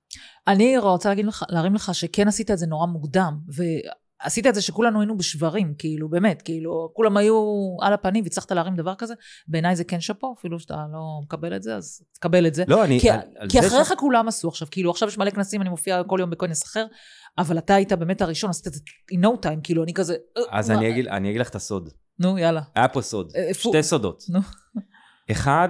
[0.47, 3.39] אני רוצה להגיד לך, להרים לך שכן עשית את זה נורא מוקדם,
[4.23, 7.35] ועשית את זה שכולנו היינו בשברים, כאילו, באמת, כאילו, כולם היו
[7.81, 9.13] על הפנים והצלחת להרים דבר כזה,
[9.47, 12.63] בעיניי זה כן שאפו, אפילו שאתה לא מקבל את זה, אז תקבל את זה.
[12.67, 12.99] לא, אני...
[12.99, 15.69] כי, על- על כי אחריך ש- כולם עשו עכשיו, כאילו, עכשיו יש מלא כנסים, אני
[15.69, 16.85] מופיעה כל יום בכנס אחר,
[17.37, 18.79] אבל אתה היית באמת הראשון, עשית את זה
[19.13, 20.15] in no time, כאילו, אני כזה...
[20.37, 21.89] אה, אז מה- אני אגיד, אני אגיד לך את הסוד.
[22.19, 22.61] נו, יאללה.
[22.75, 23.31] היה פה סוד.
[23.35, 24.23] אה, איפה- שתי סודות.
[24.29, 24.39] נו.
[25.31, 25.69] אחד,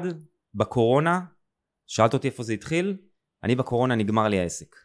[0.56, 1.20] בקורונה,
[1.88, 2.98] שאלת אותי איפה זה התחיל,
[3.44, 4.76] אני בקורונה נגמר לי העסק.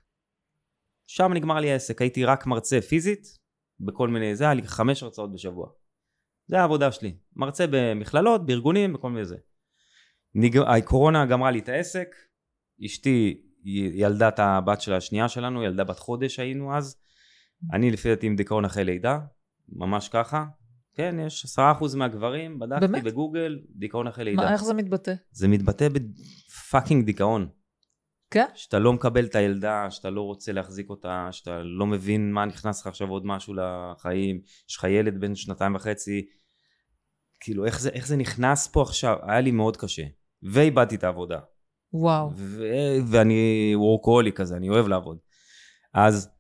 [1.07, 3.44] שם נגמר לי העסק, הייתי רק מרצה פיזית,
[3.81, 5.69] בכל מיני, זה היה לי חמש הרצאות בשבוע.
[6.47, 7.17] זה העבודה שלי.
[7.37, 9.37] מרצה במכללות, בארגונים, בכל מיני זה.
[10.35, 10.59] נג...
[10.59, 12.09] הקורונה גמרה לי את העסק,
[12.85, 13.43] אשתי
[13.95, 16.97] ילדה את הבת שלה השנייה שלנו, ילדה בת חודש היינו אז.
[17.73, 19.19] אני לפי דעתי עם דיכאון אחרי לידה,
[19.69, 20.45] ממש ככה.
[20.95, 23.05] כן, יש עשרה אחוז מהגברים, בדקתי באמת?
[23.05, 24.43] בגוגל, דיכאון אחרי לידה.
[24.43, 25.15] מה, איך זה מתבטא?
[25.31, 27.49] זה מתבטא בפאקינג דיכאון.
[28.35, 28.47] כן?
[28.55, 32.81] שאתה לא מקבל את הילדה, שאתה לא רוצה להחזיק אותה, שאתה לא מבין מה נכנס
[32.81, 36.27] לך עכשיו עוד משהו לחיים, יש לך ילד בן שנתיים וחצי,
[37.41, 40.03] כאילו איך זה, איך זה נכנס פה עכשיו, היה לי מאוד קשה.
[40.43, 41.39] ואיבדתי את העבודה.
[41.93, 42.31] וואו.
[42.35, 45.19] ו- ואני וורקוהולי כזה, אני אוהב לעבוד.
[45.95, 46.31] אז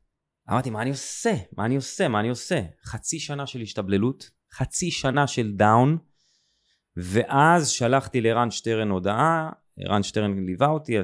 [0.50, 1.34] אמרתי, מה אני עושה?
[1.56, 2.08] מה אני עושה?
[2.08, 2.60] מה אני עושה?
[2.84, 5.98] חצי שנה של השתבללות, חצי שנה של דאון,
[6.96, 11.00] ואז שלחתי לערן שטרן הודעה, ערן שטרן ליווה אותי,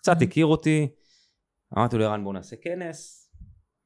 [0.00, 0.22] קצת.
[0.22, 0.88] הכיר אותי,
[1.78, 3.30] אמרתי לו, ערן בוא נעשה כנס,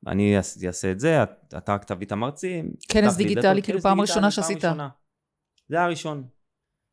[0.07, 2.71] אני אעש- אעשה את זה, את- אתה רק תביא את המרצים.
[2.89, 4.59] כנס דיגיטלי, כאילו פעם ראשונה שעשית.
[5.69, 6.25] זה היה הראשון.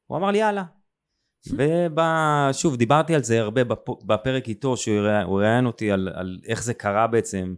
[0.07, 0.63] הוא אמר לי יאללה.
[2.51, 4.99] ושוב, דיברתי על זה הרבה בפ- בפרק איתו, שהוא
[5.41, 7.55] ראיין- אותי על, על איך זה קרה בעצם,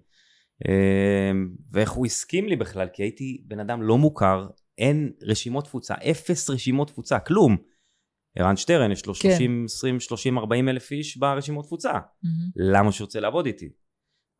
[0.67, 1.32] אה,
[1.71, 4.47] ואיך הוא הסכים לי בכלל, כי הייתי בן אדם לא מוכר,
[4.78, 7.58] אין רשימות תפוצה, אפס רשימות תפוצה, כלום.
[8.36, 9.30] ערן שטרן, יש לו כן.
[9.30, 11.91] 30, 20, 30, 40 אלף איש ברשימות תפוצה.
[11.91, 12.50] מהמם.
[12.56, 13.69] למה שהוא רוצה לעבוד איתי?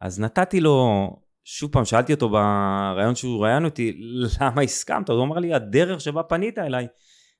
[0.02, 1.10] אז נתתי לו,
[1.44, 4.02] שוב פעם, שאלתי אותו בריאיון שהוא ראיין אותי,
[4.42, 5.10] למה הסכמת?
[5.10, 6.88] הוא אמר לי, הדרך שבה פנית אליי,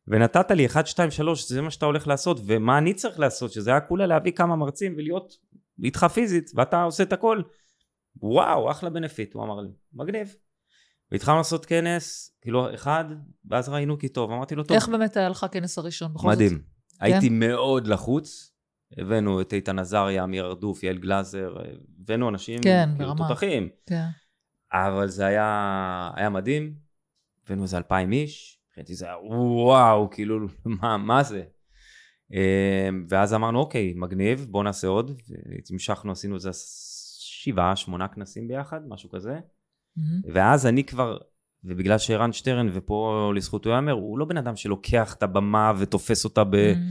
[0.08, 3.72] ונתת לי 1, 2, 3, זה מה שאתה הולך לעשות, ומה אני צריך לעשות, שזה
[3.72, 5.38] היה כולה להביא כמה מרצים ולהיות
[5.84, 7.42] איתך פיזית, ואתה עושה את הכל.
[8.16, 10.36] וואו, אחלה בנפיט, הוא אמר לי, מגניב.
[11.12, 13.06] והתחלנו לעשות כנס, כאילו אחד,
[13.46, 14.76] ואז ראינו כי טוב, אמרתי לו טוב.
[14.76, 16.14] איך באמת היה לך הכנס הראשון?
[16.14, 16.36] בכל זאת?
[16.36, 16.62] מדהים.
[17.00, 18.52] הייתי מאוד לחוץ,
[18.98, 21.56] הבאנו את איתן עזריה, אמיר ארדוף, יעל גלאזר,
[22.00, 23.14] הבאנו אנשים, כן, כאילו.
[23.28, 23.70] תותחים.
[23.86, 24.06] כן.
[24.74, 26.74] אבל זה היה, היה מדהים,
[27.46, 30.48] הבאנו איזה אלפיים איש, מבחינתי זה היה וואו, כאילו,
[30.82, 31.44] מה, מה זה?
[32.32, 35.22] אמ, ואז אמרנו, אוקיי, מגניב, בוא נעשה עוד,
[35.70, 36.50] והמשכנו, עשינו איזה
[37.20, 39.40] שבעה, שמונה כנסים ביחד, משהו כזה,
[39.98, 40.22] מהמם.
[40.34, 41.18] ואז אני כבר,
[41.64, 46.44] ובגלל שערן שטרן, ופה לזכותו ייאמר, הוא לא בן אדם שלוקח את הבמה ותופס אותה
[46.44, 46.56] ב...
[46.56, 46.82] מהמם.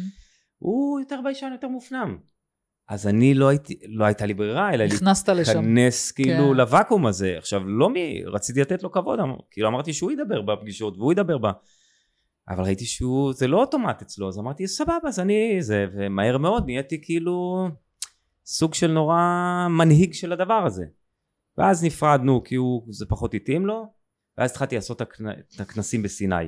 [0.58, 2.16] הוא יותר ביישן, יותר מופנם.
[2.88, 5.52] אז אני לא הייתי, לא הייתה לי ברירה, אלא נכנסת לשם.
[5.52, 6.56] להיכנס כאילו כן.
[6.56, 7.34] לוואקום הזה.
[7.38, 11.38] עכשיו, לא מי, רציתי לתת לו כבוד, אמר- כאילו אמרתי שהוא ידבר בפגישות, והוא ידבר
[11.38, 11.52] בה.
[12.48, 16.64] אבל ראיתי שהוא, זה לא אוטומט אצלו, אז אמרתי, סבבה, אז אני זה, ומהר מאוד
[16.66, 17.68] נהייתי כאילו
[18.46, 19.16] סוג של נורא
[19.70, 20.84] מנהיג של הדבר הזה.
[21.58, 23.94] ואז נפרדנו, כי הוא, זה פחות התאים לו,
[24.38, 26.44] ואז התחלתי לעשות את הכנ- את הכנסים בסיני.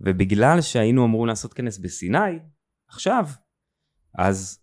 [0.00, 2.38] ובגלל שהיינו אמורים לעשות כנס בסיני,
[2.88, 3.26] עכשיו,
[4.18, 4.58] אז,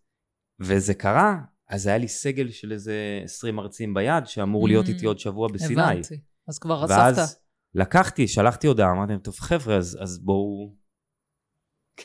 [0.59, 1.35] וזה קרה,
[1.69, 5.47] אז היה לי סגל של איזה 20 מרצים ביד, שאמור להיות Mm, איתי עוד שבוע
[5.53, 5.81] בסיני.
[5.81, 6.19] הבנתי.
[6.47, 6.95] אז כבר אספת.
[6.97, 7.39] ואז
[7.75, 10.75] לקחתי, שלחתי הודעה, אמרתי להם, טוב חבר'ה, אז, אז בואו...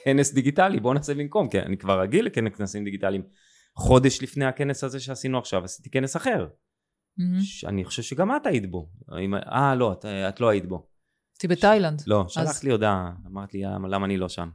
[0.04, 3.22] כנס דיגיטלי, בואו נעשה במקום, כי אני כבר רגיל לכנסים דיגיטליים.
[3.76, 6.46] חודש לפני הכנס הזה שעשינו עכשיו, עשיתי כנס אחר.
[7.18, 7.40] מהמם.
[7.40, 8.88] שאני חושב שגם את היית בו.
[9.52, 10.86] אה, לא, את, את לא היית בו.
[11.34, 12.02] הייתי בתאילנד.
[12.06, 14.48] לא, שלחת לי הודעה, אמרת לי, "אה, למה אני לא שם?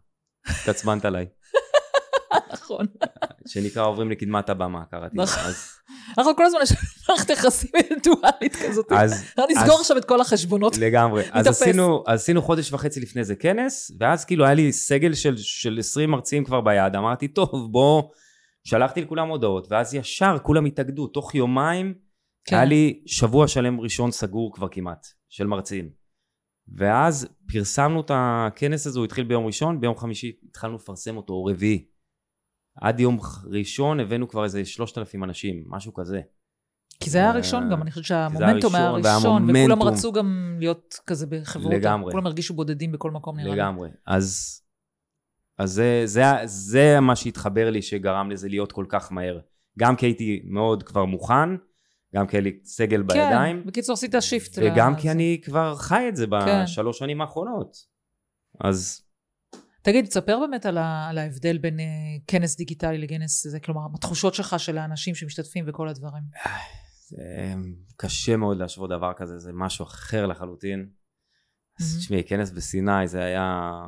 [0.48, 1.26] התעצבנת עליי.
[2.54, 2.86] נכון.
[3.48, 5.18] שנקרא עוברים לקדמת הבמה, קראתי.
[5.18, 5.32] לזה.
[5.32, 5.50] נכון.
[5.50, 5.68] אז,
[6.18, 6.72] אנחנו כל הזמן יש
[7.10, 8.92] מערכת יחסים אינטואלית כזאת.
[8.92, 10.78] אז לסגור אז- עכשיו את כל החשבונות.
[10.78, 11.24] לגמרי.
[11.32, 11.48] אז.
[11.48, 15.78] עשינו, אז עשינו חודש וחצי לפני זה כנס, ואז כאילו היה לי סגל של, של
[15.80, 18.04] 20 מרצים כבר ביד, אמרתי, טוב, בוא,
[18.64, 21.94] שלחתי לכולם הודעות, ואז ישר כולם התאגדו, תוך יומיים
[22.48, 22.56] כן.
[22.56, 25.90] היה לי שבוע שלם ראשון סגור כבר כמעט, של מרצים.
[26.68, 31.46] ואז פרסמנו את הכנס הזה, הוא התחיל ביום ראשון, ביום חמישי התחלנו לפרסם אותו, או
[31.46, 31.86] רביעי.
[32.76, 36.22] עד יום ראשון הבאנו כבר איזה 3,000 אנשים, משהו כזה.
[37.00, 40.58] כי זה היה אה, הראשון גם, אני חושבת שהמומנטום היה ראשון, ראשון, וכולם רצו גם
[40.60, 41.74] להיות כזה בחברות.
[41.74, 42.12] לגמרי.
[42.12, 43.56] כולם הרגישו בודדים בכל מקום נראה לי.
[43.56, 43.90] לגמרי.
[44.06, 44.62] אז,
[45.58, 49.40] אז זה, זה, זה מה שהתחבר לי שגרם לזה להיות כל כך מהר.
[49.80, 51.50] גם כי הייתי מאוד כבר מוכן,
[52.18, 54.58] גם כי היה לי סגל בידיים, כן, בקיצור עשית שיפט.
[54.58, 55.02] וגם לזה.
[55.02, 56.64] כי אני כבר חי את זה כן.
[56.64, 57.78] בשלוש שנים האחרונות.
[58.60, 59.02] אז
[59.82, 61.84] תגיד, תספר באמת על, ה, על ההבדל בין uh,
[62.28, 66.24] כנס דיגיטלי לכנס זה, כלומר, התחושות שלך של האנשים שמשתתפים וכל הדברים.
[67.08, 67.54] זה
[67.98, 70.90] קשה מאוד להשוות דבר כזה, זה משהו אחר לחלוטין.
[71.80, 71.98] אז.
[72.00, 73.84] תשמעי, כנס בסיני זה היה...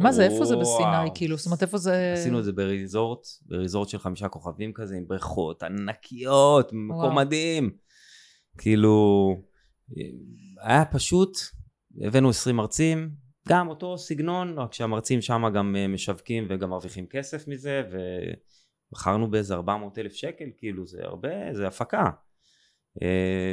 [0.00, 0.56] מה זה, איפה זה.
[0.56, 1.36] בסיני, כאילו?
[1.36, 2.12] זאת אומרת, איפה זה...
[2.12, 7.70] עשינו את זה בריזורט, בריזורט של חמישה כוכבים כזה, עם בריכות ענקיות, מקום מדהים.
[8.58, 9.36] כאילו,
[10.62, 11.38] היה פשוט,
[12.06, 13.10] הבאנו 20 מרצים,
[13.48, 17.82] גם אותו סגנון, רק שהמרצים שם גם אה, משווקים וגם מרוויחים כסף מזה,
[18.92, 22.10] ומכרנו באיזה 400 אלף שקל, כאילו זה הרבה, זה הפקה.
[23.02, 23.08] אה,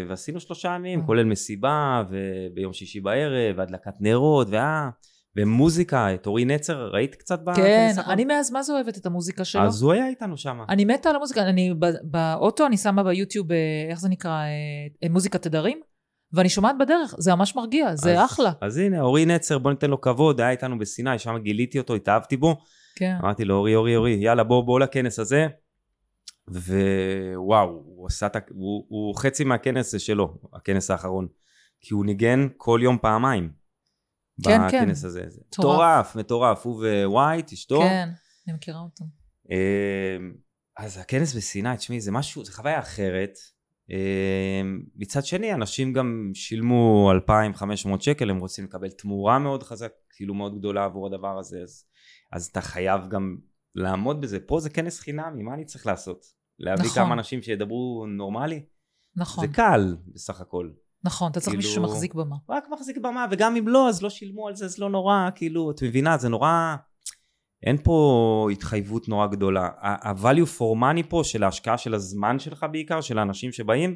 [0.09, 1.05] ועשינו שלושה ימים, אה.
[1.05, 4.89] כולל מסיבה, וביום שישי בערב, והדלקת נרות, והיה...
[5.35, 8.13] ומוזיקה, את אורי נצר, ראית קצת בכנס כן, האחרון?
[8.13, 9.61] אני מאז מה זה אוהבת את המוזיקה שלו.
[9.61, 10.57] אז הוא היה איתנו שם.
[10.69, 11.73] אני מתה על המוזיקה, אני
[12.03, 13.57] באוטו, אני שמה ביוטיוב, אה,
[13.89, 14.43] איך זה נקרא,
[15.09, 15.79] מוזיקת תדרים,
[16.33, 18.51] ואני שומעת בדרך, זה ממש מרגיע, זה אז- אחלה.
[18.61, 22.37] אז הנה, אורי נצר, בוא ניתן לו כבוד, היה איתנו בסיני, שם גיליתי אותו, התאהבתי
[22.37, 22.55] בו.
[22.95, 23.15] כן.
[23.21, 25.47] אמרתי לו, אורי, אורי, אורי, יאללה, בוא, בוא לכנס הזה.
[26.49, 28.27] ווואו, הוא עשה.
[28.49, 31.27] הוא, הוא חצי מהכנס שלו, הכנס האחרון.
[31.81, 33.51] כי הוא ניגן כל יום פעמיים.
[34.43, 34.83] כן, כן.
[34.85, 35.23] בכנס הזה.
[35.27, 35.75] זה מטורף.
[35.75, 36.65] מטורף, מטורף.
[36.65, 37.79] הוא ווייט, אשתו.
[37.79, 38.09] כן,
[38.47, 39.05] אני מכירה אותו.
[39.49, 40.33] אמ,
[40.77, 43.37] אז הכנס בסיני, תשמעי, זה משהו, זה חוויה אחרת.
[43.89, 50.33] אמ, מצד שני, אנשים גם שילמו 2,500 שקל, הם רוצים לקבל תמורה מאוד חזק, כאילו
[50.33, 51.85] מאוד גדולה עבור הדבר הזה, אז,
[52.31, 53.37] אז אתה חייב גם
[53.75, 54.39] לעמוד בזה.
[54.39, 56.38] פה זה כנס חינמי, מה אני צריך לעשות?
[56.59, 57.03] להביא נכון.
[57.03, 58.63] כמה אנשים שידברו נורמלי?
[59.15, 60.69] נכון, זה קל בסך הכל.
[61.03, 62.35] נכון, אתה צריך מישהו כאילו- שמחזיק במה.
[62.49, 65.71] רק מחזיק במה, וגם אם לא, אז לא שילמו על זה, אז לא נורא, כאילו,
[65.71, 66.75] את מבינה, זה נורא...
[67.63, 69.69] אין פה התחייבות נורא גדולה.
[69.81, 73.95] ה-value for money פה, של ההשקעה של הזמן שלך בעיקר, של האנשים שבאים,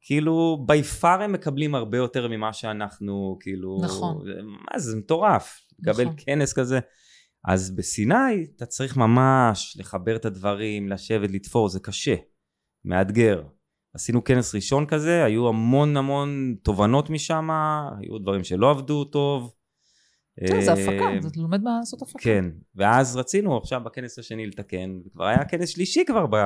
[0.00, 3.80] כאילו, by far הם מקבלים הרבה יותר ממה שאנחנו, כאילו...
[3.84, 4.24] נכון.
[4.72, 5.60] מה זה, זה מטורף.
[5.78, 6.16] לקבל נכון.
[6.18, 6.80] כנס כזה.
[7.44, 12.14] אז בסיני, אתה צריך ממש לחבר את הדברים, לשבת, לתפור, זה קשה.
[12.84, 13.42] מאתגר.
[13.94, 17.48] עשינו כנס ראשון כזה, היו המון המון תובנות משם,
[18.00, 19.54] היו דברים שלא עבדו טוב,
[20.40, 22.18] בסדר, זה אה, הפקה, אתה לומד מה לעשות הפקה.
[22.18, 26.36] כן, ואז רצינו עכשיו בכנס השני לתקן, וכבר היה כנס שלישי כבר, ב...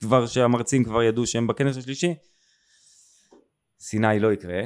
[0.00, 2.14] כבר שהמרצים כבר ידעו שהם בכנס השלישי.
[3.80, 4.62] סיני לא יקרה,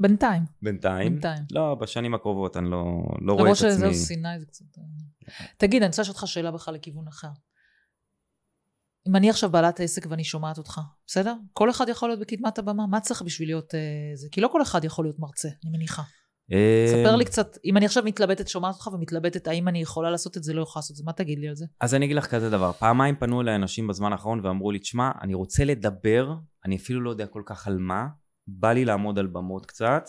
[0.00, 1.12] בינתיים, בינתיים.
[1.12, 1.42] בינתיים.
[1.50, 2.84] לא, בשנים הקרובות אני לא,
[3.20, 3.72] לא רואה למרות את עצמי.
[3.72, 4.64] שזהו סיני זה קצת...
[4.78, 5.46] אה.
[5.56, 7.28] תגיד, אני רוצה לשאול אותך שאלה בכלל לכיוון אחר.
[9.08, 11.34] אם אני עכשיו בעלת עסק ואני שומעת אותך, בסדר?
[11.52, 13.80] כל אחד יכול להיות בקדמת הבמה, מה צריך בשביל להיות אה,
[14.14, 14.28] זה?
[14.32, 16.02] כי לא כל אחד יכול להיות מרצה, אני מניחה.
[16.52, 20.36] אה, ספר לי קצת, אם אני עכשיו מתלבטת, שומעת אותך ומתלבטת האם אני יכולה לעשות
[20.36, 21.66] את זה, לא יכולה לעשות את זה, מה תגיד לי על זה?
[21.80, 25.10] אז אני אגיד לך כזה דבר, פעמיים פנו אליי אנשים בזמן האחרון ואמרו לי, תשמע,
[25.22, 26.34] אני רוצה לדבר,
[26.64, 28.06] אני אפילו לא יודע כל כך על מה,
[28.48, 30.08] בא לי לעמוד על במות קצת,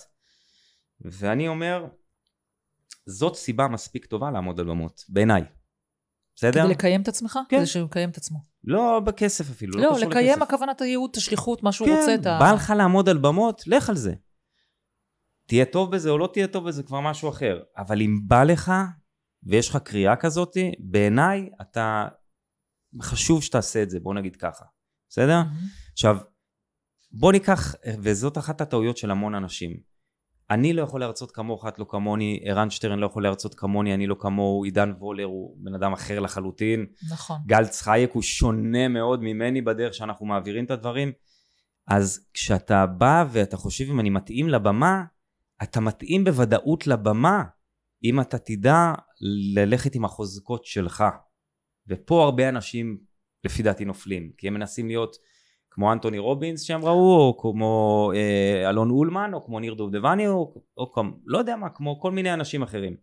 [1.01, 1.85] ואני אומר,
[3.05, 5.43] זאת סיבה מספיק טובה לעמוד על במות, בעיניי.
[6.35, 6.63] בסדר?
[6.63, 7.39] כדי לקיים את עצמך?
[7.49, 7.57] כן.
[7.57, 8.39] כדי שהוא יקיים את עצמו.
[8.63, 10.41] לא בכסף אפילו, לא, לא, לקיים לכסף.
[10.41, 12.39] הכוונה את הייעוד, את השליחות, מה שהוא כן, רוצה, ה...
[12.39, 14.13] בא לך לעמוד על במות, לך על זה.
[15.45, 17.59] תהיה טוב בזה או לא תהיה טוב בזה, כבר משהו אחר.
[17.77, 18.71] אבל אם בא לך,
[19.43, 22.07] ויש לך קריאה כזאת, בעיניי אתה...
[23.01, 24.65] חשוב שתעשה את זה, בוא נגיד ככה.
[25.09, 25.37] בסדר?
[25.37, 25.55] מהמם.
[25.91, 26.17] עכשיו,
[27.11, 29.89] בוא ניקח, וזאת אחת הטעויות של המון אנשים.
[30.51, 34.07] אני לא יכול להרצות כמוך, את לא כמוני, ערן שטרן לא יכול להרצות כמוני, אני
[34.07, 36.85] לא כמוהו, עידן וולר הוא בן אדם אחר לחלוטין.
[37.11, 37.37] נכון.
[37.45, 41.11] גל צחייק הוא שונה מאוד ממני בדרך שאנחנו מעבירים את הדברים.
[41.87, 45.03] אז כשאתה בא ואתה חושב אם אני מתאים לבמה,
[45.63, 47.43] אתה מתאים בוודאות לבמה,
[48.03, 48.93] אם אתה תדע
[49.55, 51.03] ללכת עם החוזקות שלך.
[51.87, 52.97] ופה הרבה אנשים,
[53.43, 55.15] לפי דעתי, נופלים, כי הם מנסים להיות
[55.71, 60.53] כמו אנטוני רובינס שהם ראו, או כמו אה, אלון אולמן, או כמו ניר דובדבני, או,
[60.77, 62.95] או כמו, לא יודע מה, כמו כל מיני אנשים אחרים.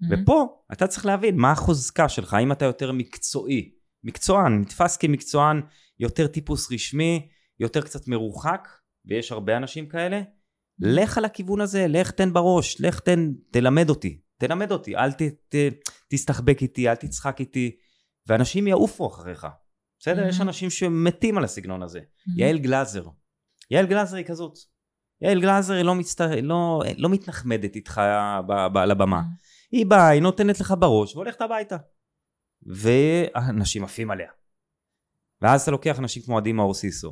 [0.00, 0.22] מהמם.
[0.22, 5.60] ופה אתה צריך להבין מה החוזקה שלך, האם אתה יותר מקצועי, מקצוען, נתפס כמקצוען
[5.98, 7.28] יותר טיפוס רשמי,
[7.60, 8.68] יותר קצת מרוחק,
[9.04, 10.22] ויש הרבה אנשים כאלה,
[10.78, 15.22] לך על הכיוון הזה, לך תן בראש, לך תן, תלמד אותי, תלמד אותי, אל ת,
[15.22, 15.54] ת,
[16.08, 17.76] תסתחבק איתי, אל תצחק איתי,
[18.26, 19.46] ואנשים יעופו אחריך,
[19.98, 20.24] בסדר?
[20.24, 20.28] Mhm.
[20.28, 22.00] יש אנשים שמתים על הסגנון הזה.
[22.26, 22.38] מהמם.
[22.40, 23.04] יעל גלאזר,
[23.70, 24.58] יעל גלאזר היא כזאת.
[25.20, 26.40] יעל גלאזר היא לא, מצטר...
[26.42, 28.00] לא, לא מתנחמדת איתך
[28.48, 29.16] ב- ב- על הבמה.
[29.16, 29.28] מהמם.
[29.72, 31.76] היא באה, היא נותנת לך בראש והולכת הביתה.
[32.66, 34.28] ואנשים עפים עליה.
[35.42, 37.10] ואז אתה לוקח אנשים כמו עדי מאור סיסו.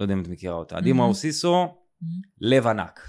[0.00, 0.76] לא יודע אם את מכירה אותה.
[0.76, 0.94] עדי Mhm.
[0.94, 1.76] מאור סיסו, מהמם.
[2.40, 3.00] לב ענק.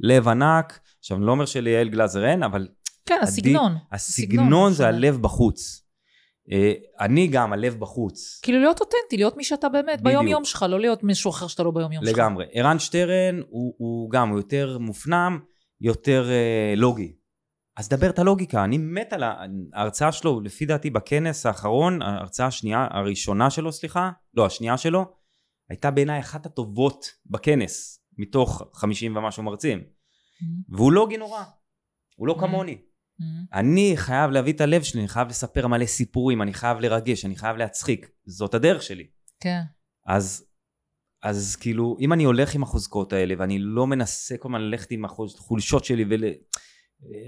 [0.00, 0.80] לב ענק.
[0.98, 2.68] עכשיו, אני לא אומר שליעל גלאזר אין, אבל
[3.06, 3.76] כן, עדי- הסגנון.
[3.92, 4.86] הסגנון זה.
[4.88, 5.83] הלב בחוץ.
[6.52, 8.40] אה, אני גם, הלב בחוץ.
[8.42, 10.02] כאילו להיות אותנטי, להיות מי שאתה באמת, בדיוק.
[10.02, 12.14] ביום יום שלך, לא להיות מישהו אחר שאתה לא ביום יום שלך.
[12.14, 12.44] לגמרי.
[12.52, 15.38] ערן שטרן הוא, הוא גם, הוא יותר מופנם,
[15.80, 17.12] יותר אה, לוגי.
[17.76, 19.22] אז דבר את הלוגיקה, אני מת על
[19.72, 25.04] ההרצאה שלו, לפי דעתי בכנס האחרון, ההרצאה השנייה, הראשונה שלו, סליחה, לא, השנייה שלו,
[25.70, 29.78] הייתה בעיניי אחת הטובות בכנס, מתוך 50 ומשהו מרצים.
[29.78, 30.62] מהמם.
[30.68, 31.42] והוא לוגי נורא,
[32.16, 32.40] הוא לא Mhm.
[32.40, 32.78] כמוני.
[33.18, 33.44] מהמם.
[33.52, 37.36] אני חייב להביא את הלב שלי, אני חייב לספר מלא סיפורים, אני חייב לרגש, אני
[37.36, 39.06] חייב להצחיק, זאת הדרך שלי.
[39.40, 39.60] כן.
[40.06, 40.44] אז,
[41.22, 45.04] אז כאילו, אם אני הולך עם החוזקות האלה, ואני לא מנסה כל הזמן ללכת עם
[45.04, 46.04] החולשות שלי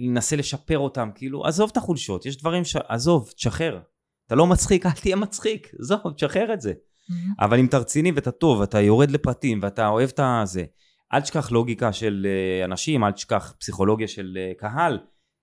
[0.01, 2.77] ולנסה לשפר אותם, כאילו, עזוב את החולשות, יש דברים ש...
[2.77, 3.81] עזוב, תשחרר.
[4.27, 6.73] אתה לא מצחיק, אל תהיה מצחיק, עזוב, תשחרר את זה.
[7.09, 7.35] מהמם.
[7.41, 10.65] אבל אם אתה רציני ואתה טוב, ואתה יורד לפרטים, ואתה אוהב את הזה,
[11.13, 14.99] אל תשכח לוגיקה של אה, אנשים, אל תשכח פסיכולוגיה של אה, קהל.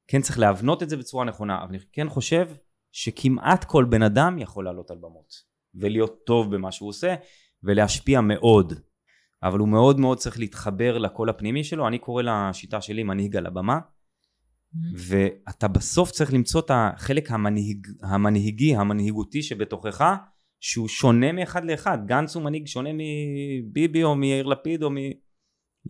[0.07, 2.49] כן צריך להבנות את זה בצורה נכונה, אבל אני כן חושב
[2.91, 5.33] שכמעט כל בן אדם יכול לעלות על במות,
[5.75, 7.15] ולהיות טוב במה שהוא עושה,
[7.63, 8.73] ולהשפיע מאוד.
[9.43, 13.45] אבל הוא מאוד מאוד צריך להתחבר לקול הפנימי שלו, אני קורא לשיטה שלי מנהיג על
[13.45, 13.79] הבמה.
[14.97, 20.15] ואתה בסוף צריך למצוא את החלק המנהיג, המנהיגי, המנהיגותי שבתוכך,
[20.59, 21.97] שהוא שונה מאחד לאחד.
[22.05, 24.95] גנץ הוא מנהיג שונה מביבי או מיאיר לפיד או מ...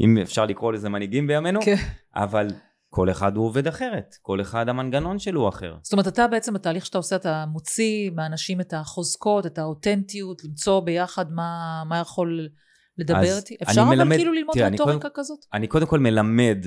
[0.02, 1.76] אם אפשר לקרוא לזה מנהיגים בימינו, כן.
[2.15, 2.47] אבל
[2.93, 5.75] כל אחד הוא עובד אחרת, כל אחד המנגנון שלו הוא אחר.
[5.84, 10.79] זאת אומרת, אתה בעצם, בתהליך שאתה עושה, אתה מוציא מהאנשים את החוזקות, את האותנטיות, למצוא
[10.79, 11.49] ביחד מה,
[11.89, 12.49] מה יכול
[12.97, 13.56] לדבר איתי.
[13.63, 15.39] אפשר אבל מלמד- כאילו ללמוד תראה, רטוריקה קודם- כזאת?
[15.53, 16.65] אני קודם כל מלמד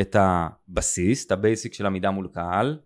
[0.00, 2.78] את הבסיס, את ה basic של עמידה מול קהל,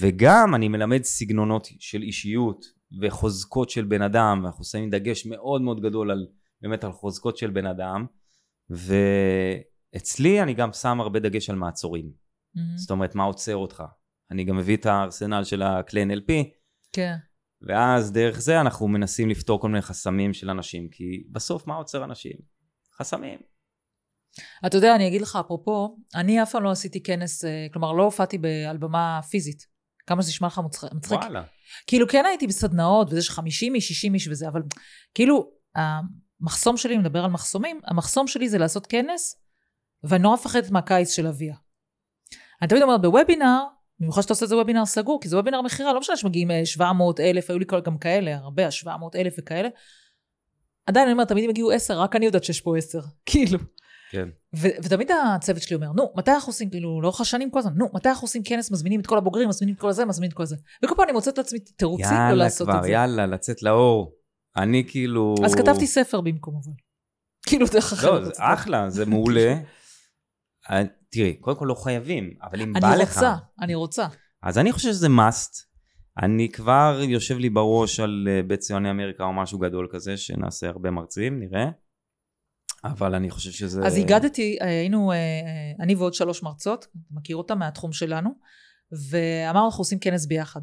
[0.00, 2.64] וגם אני מלמד סגנונות של אישיות
[3.02, 6.26] וחוזקות של בן אדם, ואנחנו שמים דגש מאוד מאוד גדול על,
[6.62, 8.06] באמת על חוזקות של בן אדם,
[9.94, 12.12] ואצלי אני גם שם הרבה דגש על מעצורים.
[12.54, 12.76] מהמם.
[12.76, 13.82] זאת אומרת, מה עוצר אותך?
[14.30, 16.32] אני גם מביא את הארסנל של הכלי NLP,
[16.92, 17.16] כן.
[17.62, 22.04] ואז דרך זה אנחנו מנסים לפתור כל מיני חסמים של אנשים, כי בסוף מה עוצר
[22.04, 22.36] אנשים?
[22.98, 23.38] חסמים.
[24.66, 28.02] אתה יודע, אני אגיד לך, אפרופו, אני אף פעם לא עשיתי כנס, אה, כלומר, לא
[28.02, 29.66] הופעתי על במה פיזית.
[30.06, 30.60] כמה שזה נשמע לך
[30.94, 31.18] מצחיק.
[31.18, 31.42] וואלה.
[31.86, 34.62] כאילו, כן הייתי בסדנאות, וזה ש-50 איש, 60 איש וזה, אבל
[35.14, 39.41] כאילו, המחסום שלי, אם נדבר על מחסומים, המחסום שלי זה לעשות כנס
[40.04, 41.54] ואני נורא מפחדת מהקיץ של אביה.
[42.62, 43.64] אני תמיד אומרת, בוובינר,
[44.00, 46.66] במיוחד שאתה עושה את זה וובינר סגור, כי זה וובינר מכירה, לא משנה שמגיעים אה,
[46.66, 49.68] 700 אלף, היו לי גם כאלה, הרבה, 700 אלף וכאלה.
[50.86, 53.58] עדיין אני אומרת, תמיד אם הגיעו 10, רק אני יודעת שיש פה 10, כאילו.
[54.10, 54.28] כן.
[54.56, 57.88] ו- ותמיד הצוות שלי אומר, נו, מתי אנחנו עושים, כאילו, לאורך השנים כל הזמן, נו,
[57.94, 60.44] מתי אנחנו עושים כנס, מזמינים את כל הבוגרים, מזמינים את כל הזה, מזמינים את כל
[60.44, 60.56] זה.
[60.84, 62.90] וכל פעם אני מוצאת לעצמי תירוצים לא יאללה לעשות את כבר, זה.
[62.90, 64.12] יאללה, לצאת לאור.
[64.56, 65.34] אני כאילו...
[65.44, 66.72] אז כתבתי ספר במקום, אבל.
[67.46, 68.22] כאילו, דרך אחרת.
[68.22, 69.54] לא, זה אחלה, זה מעולה.
[70.70, 73.14] אה, תראי, קודם כל לא חייבים, אבל אם בא אני לך...
[73.14, 74.06] רוצה, אני רוצה.
[74.42, 75.72] אז אני חושב שזה must.
[76.22, 80.68] אני כבר יושב לי בראש על אה, בית ציוני אמריקה או משהו גדול כזה, שנעשה
[80.68, 81.70] הרבה מרצים, נראה.
[82.84, 83.86] אבל אני חושב שזה...
[83.86, 88.30] אז הגדתי, היינו, אה, אה, אני ועוד שלוש מרצות, מכיר אותה מהתחום שלנו,
[89.10, 90.60] ואמרנו, אנחנו עושים כנס ביחד.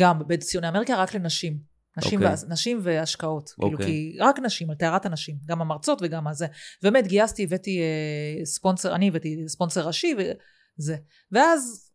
[0.00, 1.58] גם בבית ציוני אמריקה, רק לנשים.
[1.96, 2.34] נשים, אוקיי.
[2.34, 2.52] okay.
[2.52, 3.48] נשים והשקעות.
[3.48, 3.54] Okay.
[3.54, 3.86] כאילו, אוקיי.
[3.86, 5.36] כי רק נשים, על טהרת הנשים.
[5.46, 6.46] גם המרצות וגם הזה.
[6.82, 10.96] באמת גייסתי, הבאתי אה, ספונסר, אני הבאתי ספונסר ראשי וזה.
[11.32, 11.90] ואז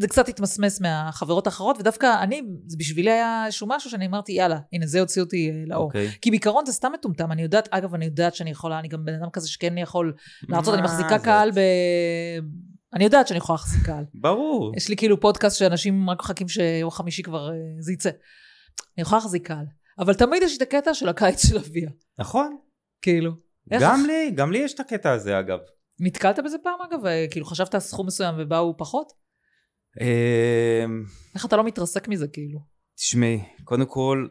[0.00, 4.58] זה קצת התמסמס מהחברות האחרות, ודווקא אני, זה בשבילי היה איזשהו משהו שאני אמרתי, יאללה,
[4.72, 5.84] הנה, זה הוציא אותי אה, לאור.
[5.84, 6.08] אוקיי.
[6.20, 9.14] כי בעיקרון זה סתם מטומטם, אני יודעת, אגב, אני יודעת שאני יכולה, אני גם בן
[9.14, 10.12] אדם כזה שכן יכול
[10.48, 11.24] להרצות, אני מחזיקה זה?
[11.24, 11.58] קהל ב...
[12.94, 14.04] אני יודעת שאני יכולה להחזיק קהל.
[14.14, 14.72] ברור.
[14.76, 18.10] יש לי כאילו פודקאסט שאנשים רק מחכים שיום חמישי כבר אה, זה יצא.
[18.96, 19.64] אני יכולה להחזיק קהל.
[19.98, 21.90] אבל תמיד יש את הקטע של הקיץ של אביה.
[22.18, 22.56] נכון.
[23.02, 23.32] כאילו.
[23.70, 25.58] איך- גם לי, גם לי יש את הקטע הזה אגב.
[26.00, 27.06] נתקלת בזה פעם אגב?
[27.06, 29.12] אה, כאילו חשבת על סכום מסוים ובאו פחות?
[30.00, 32.58] אמ, איך אתה לא מתרסק מזה כאילו?
[32.94, 34.28] תשמעי, קודם כל,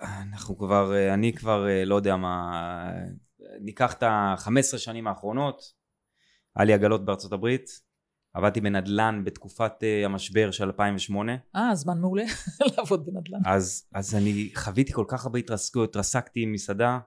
[0.00, 2.52] אנחנו כבר, אה, אני כבר אה, לא יודע מה,
[3.60, 5.60] ניקח את ה-15 שנים האחרונות,
[6.56, 7.70] היה לי עגלות בארצות הברית,
[8.36, 12.24] עבדתי בנדל"ן בתקופת אה, המשבר של 2008, אה, זמן מעולה
[12.76, 13.38] לעבוד בנדל"ן.
[13.46, 16.98] אז, אז אני חוויתי כל כך הרבה התרסקות, התרסקתי עם מסעדה,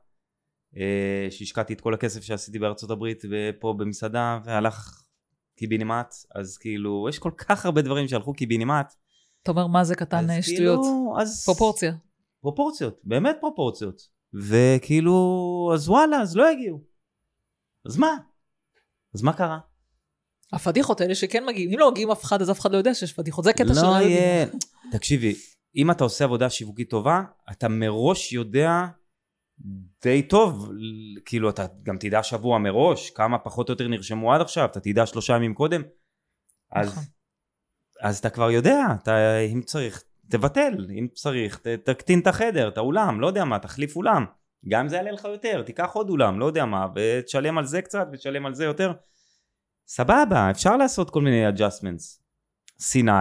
[0.78, 5.04] אה, שהשקעתי את כל הכסף שעשיתי בארצות הברית ופה במסעדה, והלך
[5.56, 8.94] קיבינימט, אז כאילו, יש כל כך הרבה דברים שהלכו קיבינימט.
[9.44, 11.22] אתה אומר, מה זה קטן אז אה, כאילו, שטויות?
[11.22, 11.46] אז...
[11.46, 11.94] פרופורציה.
[12.42, 14.02] פרופורציות, באמת פרופורציות.
[14.34, 16.82] וכאילו, אז וואלה, אז לא הגיעו.
[17.86, 18.18] אז מה?
[19.16, 19.60] אז מה קרה?
[20.54, 23.14] הפדיחות האלה שכן מגיעים, אם לא מגיעים אף אחד, אז אף אחד לא יודע שיש
[23.14, 23.44] פדיחות.
[23.44, 23.82] זה קטע של...
[23.82, 24.02] לא.
[24.02, 24.46] יהיה...
[24.92, 25.36] תקשיבי,
[25.76, 28.86] אם אתה עושה עבודה שיווקית טובה, אתה מראש יודע
[30.04, 30.72] די טוב,
[31.26, 35.06] כאילו אתה גם תדע שבוע מראש, כמה פחות או יותר נרשמו עד עכשיו, אתה תדע
[35.06, 35.82] שלושה ימים קודם.
[36.72, 37.04] אז, נכון.
[38.02, 42.78] אז אתה כבר יודע, אתה, אם צריך, תבטל, אם צריך, ת, תקטין את החדר, את
[42.78, 44.26] האולם, לא יודע מה, תחליף אולם.
[44.68, 47.82] גם אם זה יעלה לך יותר, תיקח עוד אולם, לא יודע מה, ותשלם על זה
[47.82, 48.92] קצת ותשלם על זה יותר.
[49.92, 52.22] סבבה, אפשר לעשות כל מיני adjustments.
[52.80, 53.12] סיני,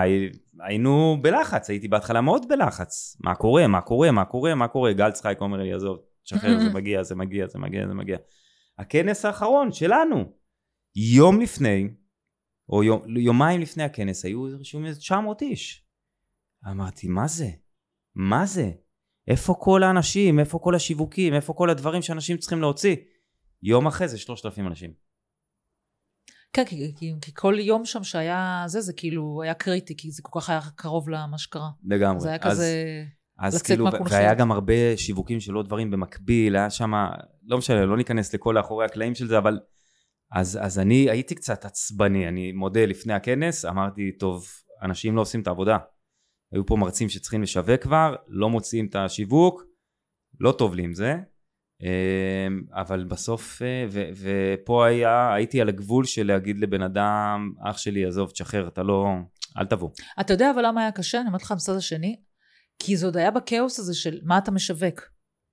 [0.61, 3.17] היינו בלחץ, הייתי בהתחלה מאוד בלחץ.
[3.25, 4.93] מה קורה, מה קורה, מה קורה, מה קורה?
[4.93, 8.19] גל צחייק אומר לי, עזוב, תשחרר, זה מגיע, זה מגיע, זה מגיע, זה מגיע.
[8.79, 10.25] הכנס האחרון שלנו,
[10.97, 11.89] יום לפני,
[12.69, 15.87] או יום, יומיים לפני הכנס, היו רשומים איזה 900 איש.
[16.71, 17.49] אמרתי, מה זה?
[18.15, 18.71] מה זה?
[19.29, 20.41] איפה כל האנשים?
[20.41, 21.35] איפה כל השיווקים?
[21.35, 22.97] איפה כל הדברים שאנשים צריכים להוציא?
[23.63, 25.08] יום אחרי זה 3,000 אנשים.
[26.53, 30.23] כן, כי, כי, כי כל יום שם שהיה זה, זה כאילו היה קריטי, כי זה
[30.23, 31.69] כל כך היה קרוב למה שקרה.
[31.85, 32.21] לגמרי.
[32.21, 33.05] זה היה אז- כזה...
[33.39, 34.21] אז לצאת כאילו, מהקונכייה.
[34.21, 36.93] והיה גם הרבה שיווקים של עוד דברים במקביל, היה שם,
[37.47, 39.59] לא משנה, לא ניכנס לכל האחורי הקלעים של זה, אבל...
[40.33, 44.47] אז, אז אני הייתי קצת עצבני, אני מודה לפני הכנס, אמרתי, טוב,
[44.83, 45.79] אנשים לא עושים את העבודה.
[46.53, 49.63] היו פה מרצים שצריכים לשווק כבר, לא מוציאים את השיווק,
[50.41, 51.15] לא טוב לי עם זה.
[51.83, 57.79] אמ, אבל בסוף, אה, ו, ופה היה, הייתי על הגבול של להגיד לבן אדם, אח
[57.79, 59.07] שלי, עזוב, תשחרר, אתה לא,
[59.59, 59.91] אל תבוא.
[60.21, 61.21] אתה יודע אבל למה היה קשה?
[61.21, 62.17] אני אומרת לך בצד השני,
[62.79, 65.01] כי זה עוד היה בכאוס הזה של מה אתה משווק.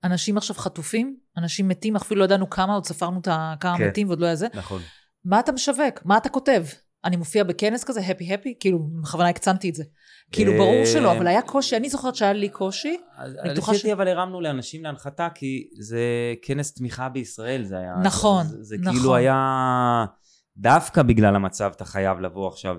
[0.04, 3.28] אנשים עכשיו חטופים, אנשים מתים, אפילו לא ידענו כמה, עוד ספרנו את
[3.60, 3.88] כמה כן.
[3.88, 4.48] מתים ועוד לא היה זה.
[4.54, 4.82] נכון.
[5.26, 6.06] מה אתה משווק?
[6.06, 6.66] מה אתה כותב?
[7.06, 8.54] אני מופיע בכנס כזה, הפי הפי?
[8.60, 9.84] כאילו, בכוונה הקצנתי את זה.
[10.32, 12.98] כאילו, אה, ברור שלא, אבל היה קושי, אני זוכרת שהיה לי קושי.
[13.20, 16.00] אני בטוחה ש- אבל הרמנו לאנשים להנחתה כי זה
[16.42, 17.94] כנס תמיכה בישראל זה היה.
[18.04, 18.94] נכון, זה, זה נכון.
[18.94, 20.06] כאילו היה
[20.58, 22.76] דווקא בגלל המצב אתה חייב לבוא עכשיו.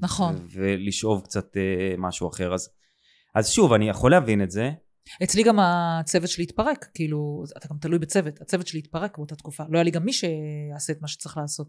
[0.00, 0.46] נכון.
[0.52, 2.68] ולשאוב קצת אה, משהו אחר אז.
[3.34, 4.70] אז שוב אני יכול להבין את זה.
[5.22, 9.64] אצלי גם הצוות שלי התפרק, כאילו, אתה גם תלוי בצוות, הצוות שלי התפרק באותה תקופה.
[9.70, 11.68] לא היה לי גם מי שיעשה את מה שצריך לעשות.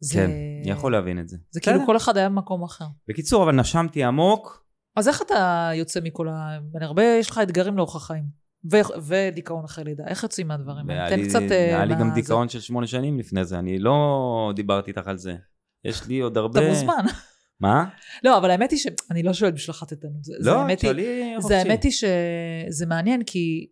[0.00, 0.30] זה, כן,
[0.62, 1.36] אני יכול להבין את זה.
[1.50, 1.86] זה כאילו.
[1.86, 2.84] כל אחד היה במקום אחר.
[3.08, 4.64] בקיצור אבל נשמתי עמוק.
[4.96, 6.32] אז איך אתה יוצא מכל ה...
[6.76, 8.24] אני הרבה, יש לך אתגרים לאורך החיים.
[8.72, 10.04] ו- ודיכאון אחרי לידה.
[10.06, 11.08] איך יוצאים מהדברים האלה?
[11.08, 11.40] תן לי- קצת...
[11.50, 15.18] אה, היה לי גם דיכאון של שמונה שנים לפני זה אני לא דיברתי איתך על
[15.18, 15.36] זה.
[15.84, 16.60] יש לי עוד הרבה.
[16.60, 17.04] אתה מוזמן.
[17.60, 17.84] מה?
[18.24, 19.76] לא, אבל האמת היא שאני לא שואלת בשביל.
[20.22, 21.04] זה- זה לא, תשאלי
[21.36, 21.54] זה חופשי.
[21.54, 23.66] האמת היא שזה מעניין, כי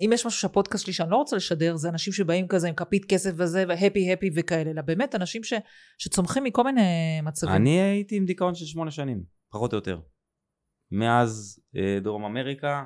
[0.00, 3.04] אם יש משהו שהפודקאסט שלי שאני לא רוצה לשדר, זה אנשים שבאים כזה עם כפית
[3.04, 5.52] כסף וזה, והפי הפי וכאלה, אלא באמת אנשים ש,
[5.98, 7.54] שצומחים מכל מיני מצבים.
[7.54, 9.22] אני הייתי עם דיכאון של שמונה שנים,
[9.52, 10.00] פחות או יותר.
[10.90, 12.84] מאז אה, דרום אמריקה,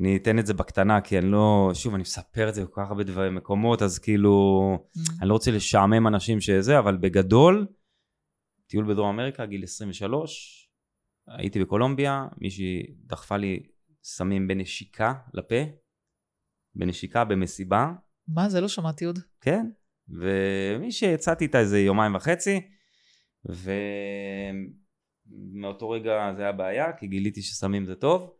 [0.00, 2.90] אני אתן את זה בקטנה, כי אני לא, שוב, אני מספר את זה בכל כך
[2.90, 4.32] הרבה דברים, מקומות, אז כאילו,
[4.74, 5.00] mm.
[5.20, 7.66] אני לא רוצה לשעמם אנשים שזה, אבל בגדול,
[8.66, 10.70] טיול בדרום אמריקה, גיל 23,
[11.28, 13.66] הייתי בקולומביה, מישהי דחפה לי
[14.02, 15.56] סמים בנשיקה לפה,
[16.76, 17.92] בנשיקה במסיבה.
[18.28, 18.60] מה זה?
[18.60, 19.18] לא שמעתי עוד.
[19.40, 19.66] כן,
[20.08, 22.60] ומי שיצאתי איתה איזה יומיים וחצי,
[25.26, 28.30] ומאותו רגע זה היה בעיה, כי גיליתי שסמים זה טוב,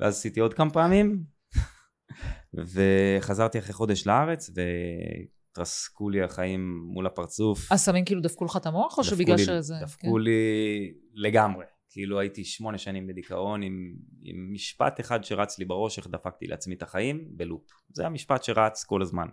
[0.00, 1.24] ואז עשיתי עוד כמה פעמים,
[2.74, 7.72] וחזרתי אחרי חודש לארץ, והתרסקו לי החיים מול הפרצוף.
[7.72, 9.74] הסמים כאילו דפקו לך את המוח, או שבגלל שזה...
[9.82, 10.22] דפקו כן.
[10.22, 11.64] לי לגמרי.
[11.96, 16.74] כאילו הייתי שמונה שנים בדיכאון עם, עם משפט אחד שרץ לי בראש איך דפקתי לעצמי
[16.74, 17.70] את החיים בלופ.
[17.92, 19.28] זה המשפט שרץ כל הזמן.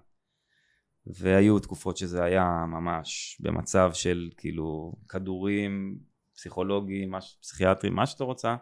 [1.05, 5.99] והיו תקופות שזה היה ממש במצב של כאילו כדורים,
[6.35, 8.55] פסיכולוגים, מש, פסיכיאטרים, מה שאתה רוצה.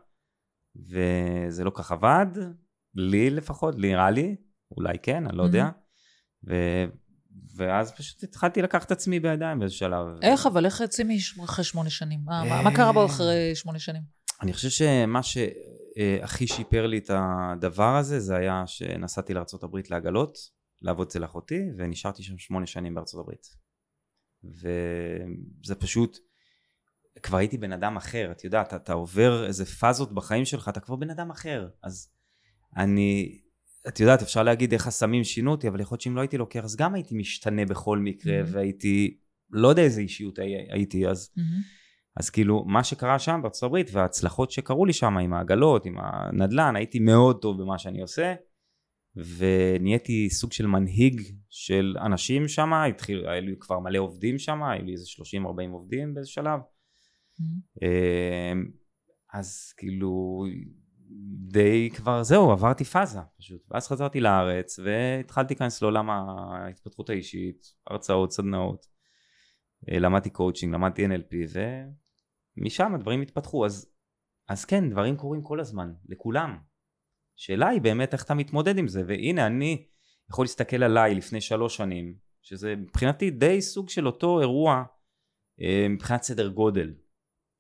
[0.76, 2.28] וזה לא כך עבד,
[2.96, 4.36] לי לפחות, נראה לי,
[4.78, 5.70] אולי כן, אני לא יודע.
[6.48, 6.56] ו...
[7.56, 10.08] ואז פשוט התחלתי לקחת את עצמי בידיים באיזה שלב.
[10.22, 11.08] איך, אבל איך יוצאים
[11.44, 12.20] אחרי שמונה שנים?
[12.26, 14.02] מה, מה קרה בו אחרי שמונה שנים?
[14.42, 20.38] אני חושב שמה שהכי שיפר לי את הדבר הזה, זה היה שנסעתי לארה"ב לעגלות,
[20.82, 23.32] לעבוד אצל אחותי, ונשארתי שם שמונה שנים בארה"ב.
[24.44, 26.18] וזה פשוט,
[27.24, 30.96] כבר הייתי בן אדם אחר, את יודעת, אתה עובר איזה פאזות בחיים שלך, אתה כבר
[30.96, 31.68] בן אדם אחר.
[31.84, 32.10] אז
[32.78, 33.42] אני
[33.88, 36.64] את יודעת, אפשר להגיד איך הסמים שינו אותי, אבל יכול להיות שאם לא הייתי לוקח,
[36.64, 38.48] אז גם הייתי משתנה בכל מקרה, mm-hmm.
[38.52, 39.18] והייתי,
[39.50, 41.30] לא יודע איזה אישיות הייתי אז.
[41.38, 41.82] Mm-hmm.
[42.18, 46.76] אז כאילו, מה שקרה שם בארצות הברית, וההצלחות שקרו לי שם עם העגלות, עם הנדל"ן,
[46.76, 48.34] הייתי מאוד טוב במה שאני עושה,
[49.16, 54.86] ונהייתי סוג של מנהיג של אנשים שם, התחיל, היה לי כבר מלא עובדים שם, היו
[54.86, 55.06] לי איזה
[55.70, 56.60] 30-40 עובדים באיזה שלב.
[56.60, 57.86] Mm-hmm.
[59.34, 60.44] אז כאילו
[61.52, 63.62] די כבר זהו עברתי פאזה פשוט.
[63.72, 68.86] ואז חזרתי לארץ והתחלתי להיכנס לעולם ההתפתחות האישית הרצאות סדנאות.
[69.90, 71.58] אה, למדתי קואוצ'ינג למדתי NLP
[72.58, 73.66] ומשם הדברים התפתחו.
[73.66, 73.92] אז
[74.48, 76.58] אז כן דברים קורים כל הזמן לכולם.
[77.36, 79.86] שאלה היא באמת איך אתה מתמודד עם זה והנה אני
[80.30, 84.84] יכול להסתכל עליי לפני שלוש שנים שזה מבחינתי די סוג של אותו אירוע
[85.62, 86.94] אה, מבחינת סדר גודל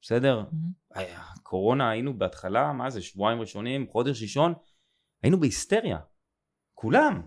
[0.01, 0.43] בסדר?
[0.43, 0.99] Mm-hmm.
[1.35, 4.53] הקורונה היינו בהתחלה, מה זה, שבועיים ראשונים, חודש ראשון,
[5.23, 5.97] היינו בהיסטריה.
[6.73, 7.21] כולם.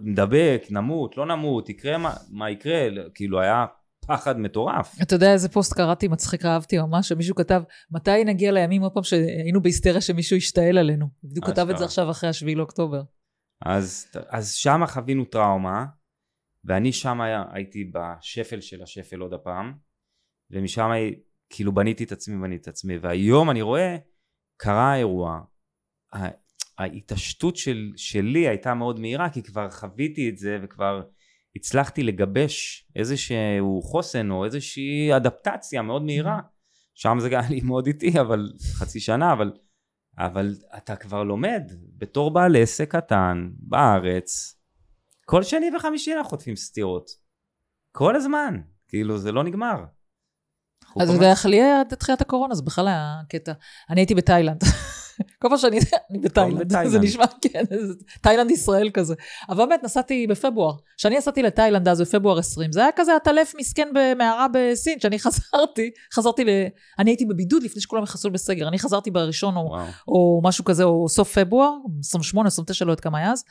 [0.00, 3.66] נדבק, נמות, לא נמות, יקרה מה, מה יקרה, כאילו היה
[4.06, 5.02] פחד מטורף.
[5.02, 9.02] אתה יודע איזה פוסט קראתי, מצחיק אהבתי ממש, שמישהו כתב, מתי נגיע לימים עוד פעם
[9.02, 11.06] שהיינו בהיסטריה שמישהו ישתעל עלינו?
[11.24, 13.02] בדיוק כתב את זה עכשיו אחרי השביעי לאוקטובר.
[13.62, 15.86] אז, אז שם חווינו טראומה,
[16.64, 17.20] ואני שם
[17.52, 19.74] הייתי בשפל של השפל עוד הפעם,
[20.50, 20.90] ומשם
[21.50, 23.96] כאילו בניתי את עצמי, בניתי את עצמי, והיום אני רואה,
[24.56, 25.40] קרה האירוע,
[26.78, 31.02] ההתעשתות של, שלי הייתה מאוד מהירה, כי כבר חוויתי את זה וכבר
[31.56, 36.40] הצלחתי לגבש איזשהו חוסן או איזושהי אדפטציה מאוד מהירה.
[36.94, 39.52] שם זה היה לי מאוד איטי, אבל חצי שנה, אבל,
[40.18, 41.62] אבל אתה כבר לומד
[41.96, 44.58] בתור בעל עסק קטן בארץ,
[45.24, 47.10] כל שני וחמישי אנחנו חוטפים סטירות.
[47.92, 49.84] כל הזמן, כאילו זה לא נגמר.
[51.00, 53.52] אז איך לי היה עד תחילת הקורונה, זה בכלל היה קטע.
[53.90, 54.60] אני הייתי בתאילנד.
[55.42, 55.78] כל פעם שאני,
[56.10, 57.64] אני בתאילנד, זה נשמע, כן,
[58.20, 59.14] תאילנד ישראל כזה.
[59.48, 60.74] אבל באמת, נסעתי בפברואר.
[60.96, 65.90] כשאני נסעתי לתאילנד אז בפברואר 20, זה היה כזה עטלף מסכן במערה בסין, כשאני חזרתי,
[66.14, 66.48] חזרתי ל...
[66.98, 68.68] אני הייתי בבידוד לפני שכולם נכנסו בסגר.
[68.68, 69.76] אני חזרתי בראשון או,
[70.08, 73.44] או משהו כזה, או סוף פברואר, 28, 29, לא יודעת כמה היה אז.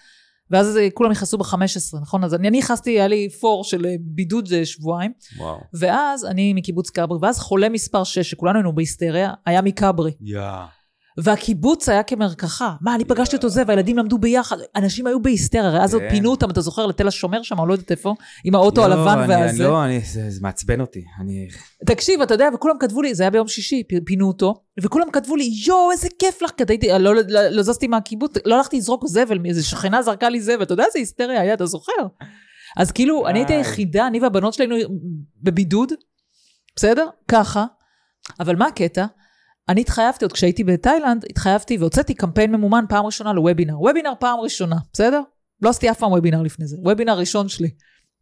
[0.52, 2.24] ואז כולם נכנסו ב-15, נכון?
[2.24, 5.12] אז אני נכנסתי, היה לי פור של אה, בידוד אה, שבועיים.
[5.38, 5.58] וואו.
[5.74, 10.12] ואז אני מקיבוץ כברי, ואז חולה מספר 6, שכולנו היינו בהיסטריה, היה מכברי.
[10.22, 10.66] יאה.
[10.66, 10.77] Yeah.
[11.18, 12.74] והקיבוץ היה כמרקחה.
[12.82, 14.58] מה, אני פגשתי אותו זה, והילדים למדו ביחד.
[14.76, 16.10] אנשים היו בהיסטריה, הרי אז עוד כן.
[16.10, 19.64] פינו אותם, אתה זוכר, לתל השומר שם, לא יודעת איפה, עם האוטו הלבן והזה.
[19.64, 21.04] לא, זה, מעצבן אותי.
[21.86, 25.50] תקשיב, אתה יודע, וכולם כתבו לי, זה היה ביום שישי, פינו אותו, וכולם כתבו לי,
[25.68, 29.38] יואו, איזה כיף לך, כי לא, לא, לא, לא זזתי מהקיבוץ, לא הלכתי לזרוק זבל,
[29.46, 31.92] איזה שכנה זרקה לי זבל, אתה יודע איזה היסטריה היה, אתה זוכר?
[32.78, 34.76] אז כאילו, אני הייתי היחידה, אני והבנות שלנו
[35.44, 35.92] בבידוד,
[36.76, 37.08] בסדר?
[37.28, 37.66] ככה.
[38.40, 39.06] אבל מה הקטע?
[39.70, 43.80] אני התחייבתי, עוד כשהייתי בתאילנד, התחייבתי והוצאתי קמפיין ממומן פעם ראשונה לוובינר.
[43.82, 45.22] וובינר פעם ראשונה, בסדר?
[45.62, 46.78] לא עשיתי אף פעם וובינר לפני זה.
[46.84, 47.70] וובינר ראשון שלי.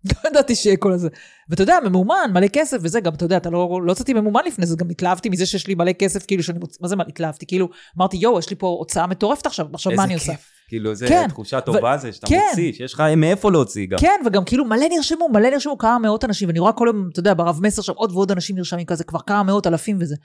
[0.12, 1.10] לא ידעתי שיהיה כל הזה.
[1.50, 4.66] ואתה יודע, ממומן, מלא כסף וזה, גם אתה יודע, אתה לא לא יצאתי ממומן לפני
[4.66, 6.82] זה, גם התלהבתי מזה שיש לי מלא כסף, כאילו שאני מוצ...
[6.82, 7.46] מה זה מה, התלהבתי?
[7.46, 10.32] כאילו, אמרתי, יואו, יש לי פה הוצאה מטורפת עכשיו, עכשיו מה אני עושה?
[10.32, 10.52] כיף.
[10.68, 12.41] כאילו, זה כן, תחושה ו- טובה זה, שאתה כן.
[12.50, 13.98] מוציא, שיש לך מאיפה להוציא גם.
[14.00, 17.20] כן, וגם כאילו מלא נרשמו, מלא נרשמו, כמה מאות אנשים, ואני רואה כל יום, אתה
[17.20, 20.16] יודע, ברב מסר שם עוד ועוד אנשים נרשמים כזה, כבר כמה מאות אלפים וזה.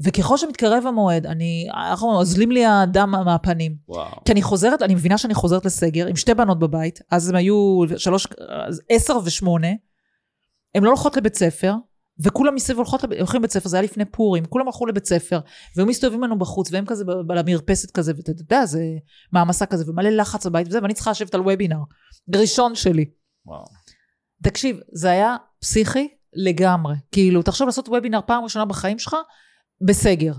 [0.00, 3.76] וככל שמתקרב המועד, אני, אנחנו אוזלים לי הדם מהפנים.
[3.88, 4.24] וואו.
[4.24, 7.80] כי אני חוזרת, אני מבינה שאני חוזרת לסגר עם שתי בנות בבית, אז הם היו
[7.96, 8.26] שלוש,
[8.88, 9.68] עשר ושמונה,
[10.74, 11.74] הן לא הולכות לבית ספר,
[12.20, 15.40] וכולם מסביב הולכות, הולכים לבית ספר, זה היה לפני פורים, כולם הלכו לבית ספר,
[15.76, 18.82] והיו מסתובבים לנו בחוץ, והם כזה ב- למרפסת כזה, ואתה יודע, זה
[19.32, 21.78] מעמסה כזה, ומלא לחץ בבית וזה, ואני צריכה לשבת על וובינר,
[22.34, 23.04] ראשון שלי.
[23.46, 23.64] וואו.
[24.42, 26.94] תקשיב, זה היה פסיכי לגמרי.
[27.12, 29.16] כאילו, תחשוב לעשות וובינר פעם ראשונה בחיים שלך,
[29.84, 30.32] בסגר.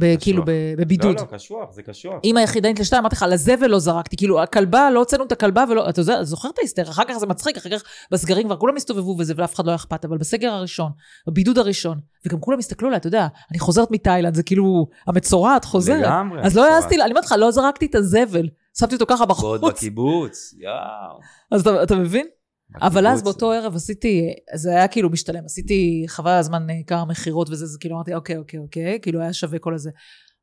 [0.00, 1.16] ב- כאילו, ב- בבידוד.
[1.16, 2.14] לא, לא, קשוח, זה קשוח.
[2.24, 4.16] אימא יחידנית לשתיים, אמרתי לך, לזבל לא זרקתי.
[4.16, 5.88] כאילו, הכלבה, לא הוצאנו את הכלבה ולא...
[5.88, 6.90] אתה יודע, זוכר את ההיסטריה?
[6.90, 9.76] אחר כך זה מצחיק, אחר כך בסגרים כבר כולם הסתובבו וזה, ולאף אחד לא היה
[9.76, 10.92] אכפת, אבל בסגר הראשון,
[11.28, 16.00] בבידוד הראשון, וגם כולם הסתכלו עליי, אתה יודע, אני חוזרת מתאילנד, זה כאילו, המצורעת חוזרת.
[16.02, 16.40] לגמרי.
[16.42, 16.74] אז לא.
[16.74, 18.48] העזתי, אני אומרת לך, לא זרקתי את הזבל,
[18.78, 19.28] שמתי אותו ככה ועוד
[19.60, 19.62] בחוץ.
[19.62, 21.20] בקיבוץ, יואו.
[21.52, 22.26] אז אתה, אתה מבין?
[22.74, 23.22] אבל אז.
[23.22, 27.78] באותו ערב עשיתי, זה היה כאילו משתלם, עשיתי חבל הזמן אה, כמה מכירות וזה, זה
[27.80, 29.90] כאילו אמרתי, אוקיי, אוקיי, אוקיי, כאילו היה שווה כל הזה.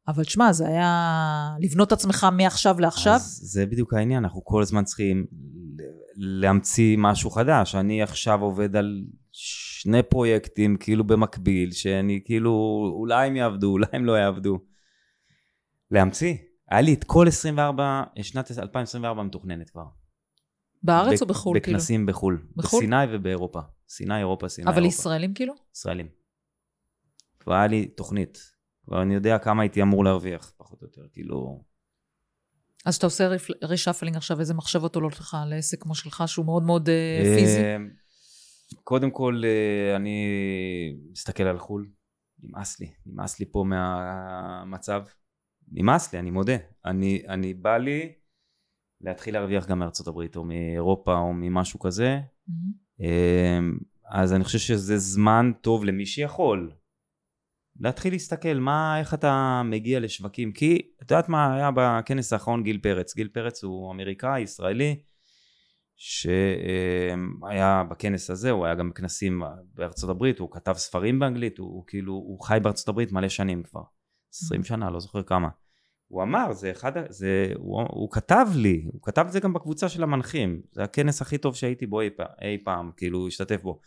[0.07, 3.13] אבל תשמע, זה היה לבנות את עצמך מעכשיו לעכשיו.
[3.13, 5.25] אז זה בדיוק העניין, אנחנו כל הזמן צריכים
[6.17, 7.75] להמציא משהו חדש.
[7.75, 12.51] אני עכשיו עובד על שני פרויקטים כאילו במקביל, שאני כאילו,
[12.99, 14.59] אולי הם יעבדו, אולי הם לא יעבדו.
[15.91, 16.35] להמציא.
[16.71, 20.04] היה לי את כל 24, שנת 2024 מתוכננת כבר.
[20.85, 21.77] בארץ או בחו"ל, כאילו?
[21.77, 22.45] בכנסים בחו"ל.
[22.55, 22.79] בחו"ל?
[22.79, 23.59] בסיני ובאירופה.
[23.89, 24.99] סיני, אירופה, סיני, אבל אירופה.
[24.99, 25.53] ישראלים כאילו?
[25.75, 26.07] ישראלים.
[27.39, 28.37] כבר היה לי תוכנית.
[28.85, 31.01] כבר אני יודע כמה הייתי אמור להרוויח, פחות או יותר.
[31.13, 31.63] כאילו...
[32.85, 33.29] אז אתה עושה
[33.63, 37.63] reshuffling עכשיו, איזה מחשבות עולות לך על עסק כמו שלך, שהוא מאוד מאוד אה, פיזי?
[37.63, 37.77] אה,
[38.83, 40.27] קודם כל, אה, אני
[41.11, 41.89] מסתכל על חו"ל.
[42.43, 42.91] נמאס לי.
[43.05, 45.03] נמאס לי פה מהמצב.
[45.71, 46.55] נמאס לי, אני מודה.
[46.85, 48.13] אני, אני בא לי
[49.05, 52.19] להתחיל להרוויח גם מארצות הברית, או מאירופה, או ממשהו כזה.
[52.47, 52.85] מהמם.
[53.01, 53.59] אה,
[54.09, 56.71] אז אני חושב שזה זמן טוב למי שיכול.
[57.79, 60.51] להתחיל להסתכל מה, איך אתה מגיע לשווקים.
[60.51, 63.15] כי, את יודעת מה היה בכנס האחרון גיל פרץ?
[63.15, 64.99] גיל פרץ הוא אמריקאי, ישראלי,
[65.95, 69.43] שהיה בכנס הזה, הוא היה גם בכנסים
[69.73, 73.63] בארצות הברית, הוא כתב ספרים באנגלית, הוא, הוא כאילו, הוא חי בארצות הברית מלא שנים
[73.63, 73.81] כבר.
[74.33, 75.49] 20 שנה, לא זוכר כמה.
[76.07, 79.89] הוא אמר, זה אחד, זה, הוא, הוא כתב לי, הוא כתב את זה גם בקבוצה
[79.89, 83.79] של המנחים, זה הכנס הכי טוב שהייתי בו אי, פע- אי פעם, כאילו, השתתף בו.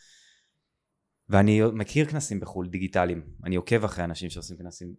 [1.29, 4.95] ואני מכיר כנסים בחו"ל, דיגיטליים, אני עוקב אחרי אנשים שעושים כנסים.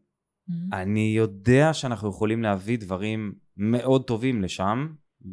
[0.47, 0.73] מהמם.
[0.73, 4.87] אני יודע שאנחנו יכולים להביא דברים מאוד טובים לשם,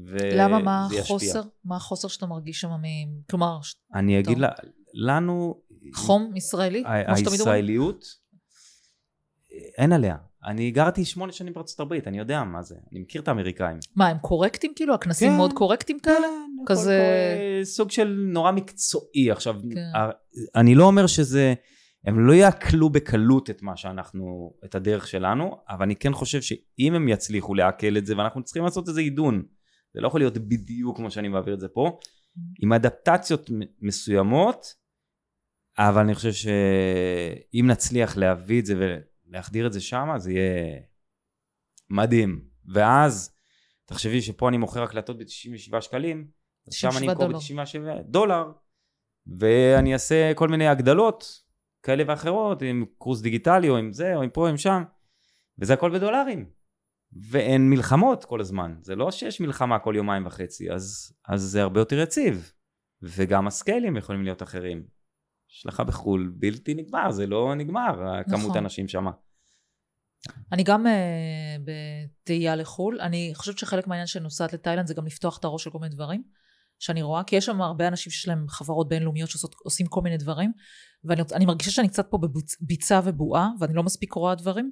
[0.04, 1.00] וזה למה, מה ישפיע.
[1.02, 1.42] החוסר?
[1.64, 2.70] מה החוסר שאתה מרגיש שם?
[2.70, 3.58] מ- כלומר,
[3.94, 4.40] אני אגיד טוב.
[4.40, 4.48] לה,
[4.94, 5.60] לנו,
[5.94, 6.84] חום ישראלי?
[6.86, 7.12] ה-?
[7.14, 8.04] הישראליות,
[9.78, 10.16] אין עליה.
[10.46, 13.78] אני גרתי שמונה שנים בארצות הברית, אני יודע מה זה, אני מכיר את האמריקאים.
[13.96, 14.94] מה, הם קורקטים כאילו?
[14.94, 15.36] הכנסים כן.
[15.36, 16.16] מאוד קורקטים כאלה?
[16.16, 19.30] הכל כזה- פה, אה, סוג של נורא מקצועי.
[19.30, 19.98] עכשיו, כן.
[20.00, 20.10] ה-
[20.60, 21.54] אני לא אומר שזה,
[22.06, 26.94] הם לא יעכלו בקלות את מה שאנחנו, את הדרך שלנו, אבל אני כן חושב שאם
[26.94, 29.42] הם יצליחו לעכל את זה, ואנחנו צריכים לעשות איזה עידון,
[29.94, 31.98] זה לא יכול להיות בדיוק כמו שאני מעביר את זה פה,
[32.62, 33.50] עם אדפטציות
[33.82, 34.66] מסוימות,
[35.78, 38.98] אבל אני חושב שאם נצליח להביא את זה
[39.28, 40.80] ולהחדיר את זה שמה, זה יהיה
[41.90, 42.44] מדהים.
[42.64, 43.36] ואז,
[43.84, 46.28] תחשבי שפה אני מוכר הקלטות ב-97 שקלים,
[46.70, 47.38] שם אני 97 אמכור דולר.
[47.38, 48.52] ב-97 דולר,
[49.26, 51.42] ואני אעשה כל מיני הגדלות
[51.82, 54.82] כאלה ואחרות, עם קורס דיגיטלי או עם זה או עם פה או עם שם,
[55.58, 56.50] וזה הכל בדולרים.
[57.30, 61.80] ואין מלחמות כל הזמן, זה לא שיש מלחמה כל יומיים וחצי, אז, אז זה הרבה
[61.80, 62.52] יותר יציב.
[63.02, 64.86] וגם הסקיילים יכולים להיות אחרים.
[65.64, 68.56] לך בחו"ל בלתי נגמר, זה לא נגמר, כמות נכון.
[68.56, 69.10] האנשים שמה.
[70.52, 70.90] אני גם uh,
[71.64, 73.00] בתהייה לחו"ל.
[73.00, 75.94] אני חושבת שחלק מהעניין שאני נוסעת לתאילנד זה גם לפתוח את הראש של כל מיני
[75.94, 76.22] דברים
[76.78, 80.52] שאני רואה, כי יש שם הרבה אנשים שיש להם חברות בינלאומיות שעושים כל מיני דברים,
[81.04, 84.70] ואני אני מרגישה שאני קצת פה בביצה ובועה, ואני לא מספיק רואה דברים,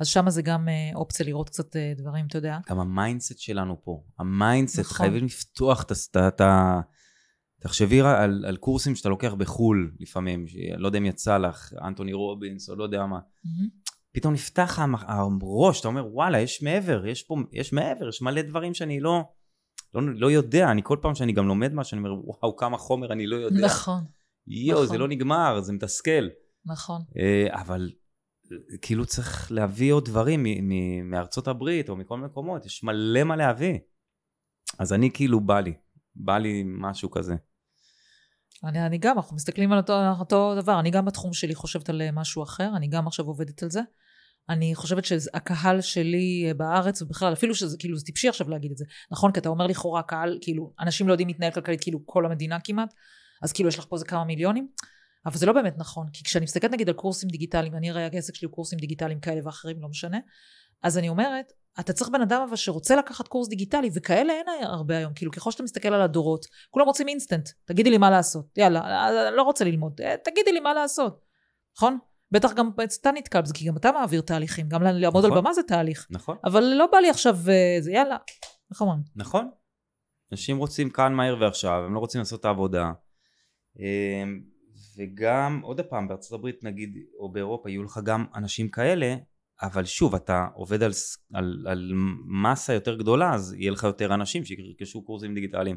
[0.00, 2.58] אז שם זה גם uh, אופציה לראות קצת uh, דברים, אתה יודע.
[2.68, 4.96] גם ה mindset שלנו פה, ה mindset, נכון.
[4.96, 5.84] חייבים לפתוח
[6.16, 6.80] את ה...
[7.60, 10.46] תחשבי על, על קורסים שאתה לוקח בחו"ל לפעמים,
[10.78, 13.18] לא יודע אם יצא לך, אנטוני רובינס או לא יודע מה.
[13.44, 13.68] מהמם.
[14.12, 18.74] פתאום נפתח הראש, אתה אומר וואלה, יש מעבר, יש פה, יש מעבר, יש מלא דברים
[18.74, 19.24] שאני לא,
[19.94, 23.12] לא, לא יודע, אני כל פעם שאני גם לומד משהו, אני אומר וואו, כמה חומר
[23.12, 23.66] אני לא יודע.
[23.66, 24.04] נכון,
[24.46, 25.00] יואו, זה נכון.
[25.00, 26.28] לא נגמר, זה מתסכל.
[26.66, 27.02] נכון.
[27.18, 27.90] אה, אבל
[28.52, 32.84] אה, כאילו צריך להביא עוד דברים מ- מ- מארצות הברית או מכל מיני מקומות, יש
[32.84, 33.78] מלא מה להביא.
[34.78, 35.74] אז אני כאילו בא לי,
[36.16, 37.36] בא לי משהו כזה.
[38.64, 40.80] אני, אני גם, אנחנו מסתכלים על אותו, אותו דבר.
[40.80, 43.80] אני גם בתחום שלי חושבת על אה, משהו אחר, אני גם עכשיו עובדת על זה.
[44.48, 48.76] אני חושבת שהקהל שלי אה, בארץ, ובכלל, אפילו שזה כאילו, זה טיפשי עכשיו להגיד את
[48.76, 48.84] זה.
[49.10, 49.32] נכון?
[49.32, 52.94] כי אתה אומר לכאורה, קהל, כאילו, אנשים לא יודעים להתנהל כלכלית, כאילו, כל המדינה כמעט,
[53.42, 54.68] אז כאילו, יש לך פה איזה כמה מיליונים.
[55.26, 58.34] אבל זה לא באמת נכון, כי כשאני מסתכלת נגיד על קורסים דיגיטליים, אני הרי העסק
[58.34, 60.18] שלי הוא קורסים דיגיטליים כאלה ואחרים, לא משנה,
[60.82, 64.96] אז אני אומרת, אתה צריך בן אדם אבל שרוצה לקחת קורס דיגיטלי, וכאלה אין הרבה
[64.96, 69.30] היום, כאילו ככל שאתה מסתכל על הדורות, כולם רוצים אינסטנט, תגידי לי מה לעשות, יאללה,
[69.30, 71.24] לא רוצה ללמוד, אה, תגידי לי מה לעשות,
[71.76, 71.98] נכון?
[72.30, 72.70] בטח גם
[73.00, 75.36] אתה נתקל בזה, כי גם אתה מעביר תהליכים, גם לעמוד נכון.
[75.36, 76.06] על במה זה תהליך.
[76.10, 76.36] נכון.
[76.44, 78.16] אבל לא בא לי עכשיו, אה, זה יאללה,
[78.70, 79.00] איך אומרים?
[79.16, 79.50] נכון.
[80.32, 82.92] אנשים רוצים כאן מהר ועכשיו, הם לא רוצים לעשות את העבודה.
[83.78, 84.40] אמ,
[84.96, 89.14] וגם, עוד פעם, בארצות הברית נגיד, או באירופה, יהיו לך גם אנשים כאלה,
[89.62, 90.90] אבל שוב, אתה עובד על,
[91.32, 91.92] על, על
[92.42, 95.76] מסה יותר גדולה, אז יהיה לך יותר אנשים שירכשו קורסים דיגיטליים.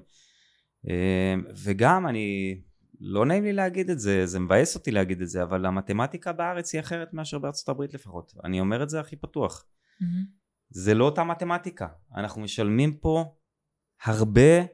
[0.87, 2.55] אמ, וגם, אני,
[2.99, 6.73] לא נעים לי להגיד את זה, זה מבאס אותי להגיד את זה, אבל המתמטיקה בארץ
[6.73, 8.33] היא אחרת מאשר בארצות הברית לפחות.
[8.43, 9.65] אני אומר את זה הכי פתוח.
[9.65, 10.05] Mm-hmm.
[10.69, 11.87] זה לא אותה מתמטיקה.
[12.15, 13.35] אנחנו משלמים פה
[14.03, 14.65] הרבה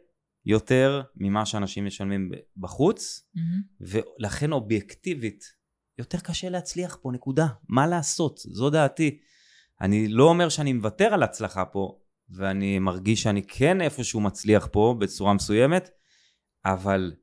[0.45, 3.39] יותר ממה שאנשים משלמים בחוץ, mm-hmm.
[3.81, 5.43] ולכן אובייקטיבית
[5.99, 7.47] יותר קשה להצליח פה, נקודה.
[7.69, 8.39] מה לעשות?
[8.39, 9.19] זו דעתי.
[9.81, 14.95] אני לא אומר שאני מוותר על הצלחה פה, ואני מרגיש שאני כן איפשהו מצליח פה
[14.99, 15.89] בצורה מסוימת,
[16.65, 17.13] אבל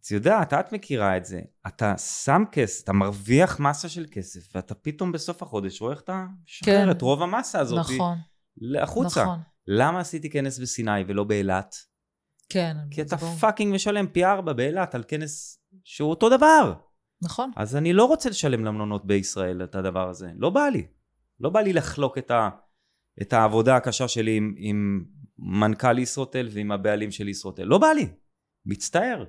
[0.00, 1.40] את יודעת, את מכירה את זה.
[1.66, 6.26] אתה שם כסף, אתה מרוויח מסה של כסף, ואתה פתאום בסוף החודש רואה איך אתה
[6.44, 6.90] משחרר כן.
[6.90, 8.18] את רוב המסה הזאת נכון.
[8.82, 9.22] החוצה.
[9.22, 9.38] נכון.
[9.66, 11.76] למה עשיתי כנס בסיני ולא באילת?
[12.48, 12.76] כן.
[12.90, 13.34] כי אתה בוא.
[13.40, 16.74] fucking משלם פי ארבע באילת על כנס שהוא אותו דבר.
[17.24, 17.50] נכון.
[17.56, 20.30] אז אני לא רוצה לשלם למלונות בישראל את הדבר הזה.
[20.36, 20.86] לא בא לי.
[21.40, 22.48] לא בא לי לחלוק את, ה,
[23.22, 25.04] את העבודה הקשה שלי עם, עם
[25.38, 27.64] מנכ"ל ישרוטל ועם הבעלים של ישרוטל.
[27.64, 28.06] לא בא לי.
[28.66, 29.24] מצטער.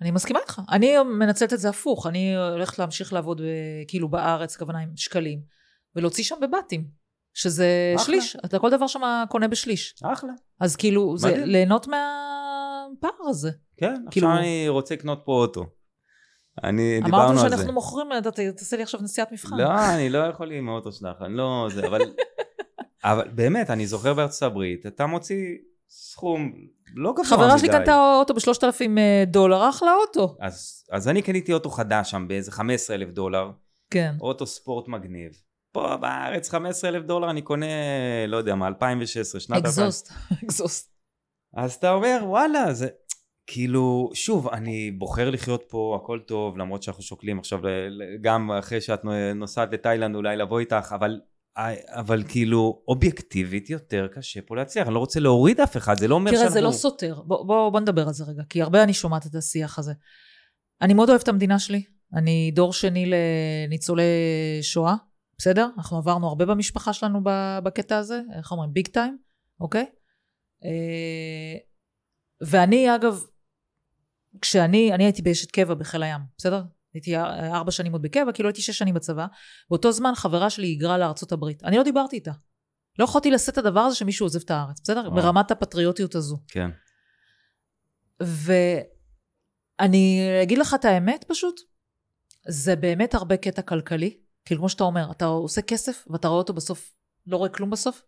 [0.00, 0.60] אני מסכימה איתך.
[0.70, 2.06] אני מנצלת את זה הפוך.
[2.06, 3.44] אני הולכת להמשיך לעבוד ב,
[3.88, 5.40] כאילו בארץ, כוונה עם שקלים,
[5.96, 7.02] ולהוציא שם בבתים.
[7.34, 8.04] שזה אחלה.
[8.06, 8.36] שליש.
[8.44, 9.94] אתה כל דבר שם קונה בשליש.
[10.02, 10.32] אחלה.
[10.60, 11.36] אז כאילו, מדהים.
[11.36, 13.50] זה ליהנות מהפער הזה.
[13.76, 14.28] כן, כאילו...
[14.28, 15.66] עכשיו אני רוצה לקנות פה אוטו.
[16.64, 17.40] אני, דיברנו על זה.
[17.42, 18.06] אמרנו שאנחנו מוכרים,
[18.56, 19.56] תעשה לי עכשיו נסיעת מבחן.
[19.56, 21.68] לא, אני לא יכול עם האוטו שלך, אני לא...
[21.74, 22.00] זה, אבל,
[23.04, 25.56] אבל באמת, אני זוכר בארצות הברית, אתה מוציא
[25.88, 26.52] סכום
[26.94, 27.36] לא גבוה מדי.
[27.36, 30.36] חברה שלי קנתה אוטו בשלושת אלפים אה, דולר, אחלה אוטו.
[30.40, 33.50] אז, אז אני קניתי אוטו חדש שם באיזה 15 אלף דולר.
[33.90, 34.14] כן.
[34.20, 35.32] אוטו ספורט מגניב.
[35.72, 37.66] פה בארץ 15 אלף דולר אני קונה,
[38.28, 39.58] לא יודע מה, 2016, שנת...
[39.58, 40.12] אקזוסט,
[40.44, 40.92] אקזוסט.
[41.54, 42.88] אז אתה אומר, וואלה, זה...
[43.52, 47.60] כאילו, שוב, אני בוחר לחיות פה, הכל טוב, למרות שאנחנו שוקלים עכשיו,
[48.20, 49.00] גם אחרי שאת
[49.34, 51.20] נוסעת לתאילנד אולי לבוא איתך, אבל,
[51.88, 56.14] אבל כאילו, אובייקטיבית יותר קשה פה להצליח, אני לא רוצה להוריד אף אחד, זה לא
[56.14, 56.48] אומר שאנחנו...
[56.48, 59.26] תראה, זה לא סותר, בוא, בוא, בוא נדבר על זה רגע, כי הרבה אני שומעת
[59.26, 59.92] את השיח הזה.
[60.82, 61.82] אני מאוד אוהבת את המדינה שלי,
[62.14, 64.02] אני דור שני לניצולי
[64.62, 64.94] שואה,
[65.38, 65.68] בסדר?
[65.76, 67.20] אנחנו עברנו הרבה במשפחה שלנו
[67.62, 68.72] בקטע הזה, איך אומרים?
[68.72, 69.18] ביג טיים,
[69.60, 69.86] אוקיי?
[70.64, 71.58] אה,
[72.40, 73.22] ואני אגב,
[74.40, 76.62] כשאני, אני הייתי באשת קבע בחיל הים, בסדר?
[76.94, 79.26] הייתי ארבע שנים עוד בקבע, כאילו הייתי שש שנים בצבא.
[79.70, 81.64] באותו זמן חברה שלי היגרה לארצות הברית.
[81.64, 82.32] אני לא דיברתי איתה.
[82.98, 85.00] לא יכולתי לשאת את הדבר הזה שמישהו עוזב את הארץ, בסדר?
[85.00, 85.14] וואו.
[85.22, 86.38] ברמת הפטריוטיות הזו.
[86.48, 86.70] כן.
[89.80, 91.60] ואני אגיד לך את האמת פשוט,
[92.48, 94.18] זה באמת הרבה קטע כלכלי.
[94.44, 96.94] כאילו כמו שאתה אומר, אתה עושה כסף ואתה רואה אותו בסוף,
[97.26, 98.02] לא רואה כלום בסוף.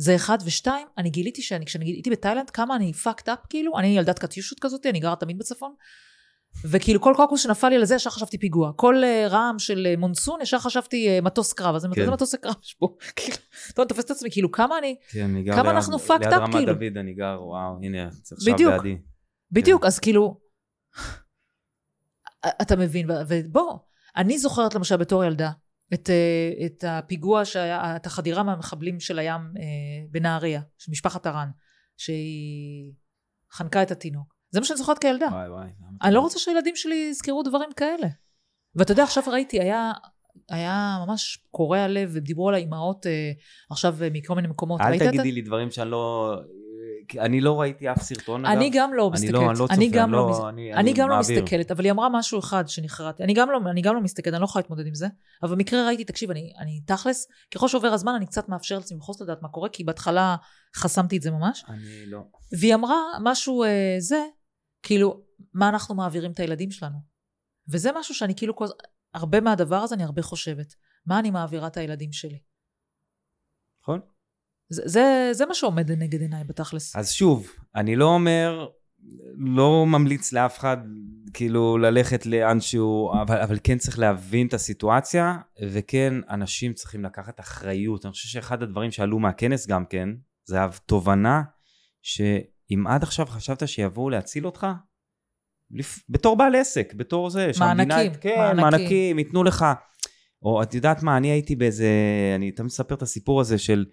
[0.00, 3.86] זה אחד, ושתיים, אני גיליתי שאני, כשאני הייתי בתאילנד, כמה אני fucked up כאילו, אני
[3.86, 5.74] ילדת קטיושות כזאת, אני גרה תמיד בצפון.
[6.64, 8.72] וכאילו כל קוקוס שנפל לי על זה, ישר חשבתי פיגוע.
[8.76, 11.74] כל uh, רעם של uh, מונסון, ישר חשבתי uh, מטוס קרב.
[11.74, 12.00] אז כן.
[12.00, 12.96] איזה מטוס קרב יש פה?
[13.16, 13.36] כאילו,
[13.70, 16.58] אתה תופס את עצמי, כאילו כמה אני, כן, אני כמה ליד, אנחנו fucked up כאילו.
[16.58, 19.00] ליד רמת דוד אני גר, וואו, הנה, זה עכשיו בדיוק, לידי.
[19.52, 19.86] בדיוק, כן.
[19.86, 20.40] אז כאילו,
[22.62, 23.78] אתה מבין, ובוא,
[24.16, 25.50] אני זוכרת למשל בתור ילדה,
[25.94, 31.48] את, אה, את הפיגוע שהיה, את החדירה מהמחבלים של הים אה, בנהריה, של משפחת הרן,
[31.96, 32.92] שהיא
[33.52, 34.34] חנקה את התינוק.
[34.50, 35.26] זה מה שאני זוכרת כילדה.
[35.26, 35.68] וואי וואי.
[36.02, 38.06] אני לא רוצה שהילדים שלי יזכרו דברים כאלה.
[38.74, 39.92] ואתה יודע, עכשיו ראיתי, היה,
[40.50, 43.32] היה ממש קורע לב, ודיברו על האימהות אה,
[43.70, 44.80] עכשיו מכל מיני מקומות.
[44.80, 46.34] אל תגידי לי דברים שאני לא...
[47.18, 48.56] אני לא ראיתי אף סרטון, אגב.
[48.56, 49.34] אני גם לא מסתכלת.
[49.34, 51.70] אני לא, אני לא צופה, אני גם לא, לא, אני, אני, אני גם לא מסתכלת,
[51.70, 53.24] אבל היא אמרה משהו אחד שנחרדתי.
[53.24, 55.06] אני גם לא, אני גם לא מסתכלת, אני לא יכולה להתמודד עם זה.
[55.42, 59.12] אבל במקרה ראיתי, תקשיב, אני, אני תכלס, ככל שעובר הזמן אני קצת מאפשר לעצמי בכל
[59.20, 60.36] לדעת מה קורה, כי בהתחלה
[60.76, 61.64] חסמתי את זה ממש.
[61.68, 62.22] אני לא.
[62.60, 64.24] והיא אמרה משהו אה, זה,
[64.82, 65.20] כאילו,
[65.54, 66.98] מה אנחנו מעבירים את הילדים שלנו.
[67.68, 68.54] וזה משהו שאני כאילו,
[69.14, 70.74] הרבה מהדבר הזה אני הרבה חושבת.
[71.06, 72.38] מה אני מעבירה את הילדים שלי.
[73.82, 74.00] נכון.
[74.70, 76.96] זה, זה, זה מה שעומד לנגד עיניי בתכלס.
[76.96, 78.66] אז שוב, אני לא אומר
[79.36, 80.76] לא ממליץ לאף אחד
[81.34, 87.40] כאילו ללכת לאן שהוא, אבל, אבל כן צריך להבין את הסיטואציה, וכן אנשים צריכים לקחת
[87.40, 88.04] אחריות.
[88.04, 90.08] אני חושב שאחד הדברים שעלו מהכנס גם כן,
[90.44, 91.42] זה התובנה
[92.02, 94.66] שאם עד עכשיו חשבת שיבואו להציל אותך,
[95.70, 95.98] לפ...
[96.08, 98.62] בתור בעל עסק, בתור זה, מענקים, שהמדינה, כן, מענקים.
[98.62, 99.64] מענקים, ייתנו לך,
[100.42, 101.88] או את יודעת מה, אני הייתי באיזה,
[102.34, 103.84] אני תמיד מספר את הסיפור הזה של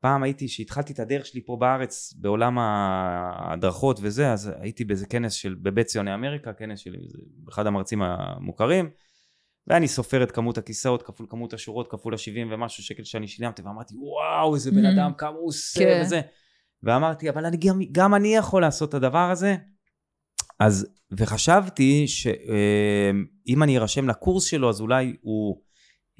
[0.00, 5.32] פעם הייתי, שהתחלתי את הדרך שלי פה בארץ, בעולם ההדרכות וזה, אז הייתי באיזה כנס
[5.32, 6.94] של, בבית ציוני אמריקה, כנס של
[7.48, 8.90] אחד המרצים המוכרים,
[9.66, 13.94] ואני סופר את כמות הכיסאות כפול כמות השורות כפול ה-70 ומשהו שקל שאני שילמתי, ואמרתי,
[13.96, 14.88] וואו, איזה בן Mhm.
[14.94, 16.02] אדם, כמה הוא עושה כן.
[16.04, 16.20] וזה.
[16.82, 19.56] ואמרתי, אבל אני, גם, גם אני יכול לעשות את הדבר הזה.
[20.60, 25.60] אז, וחשבתי שאם אני ארשם לקורס שלו, אז אולי הוא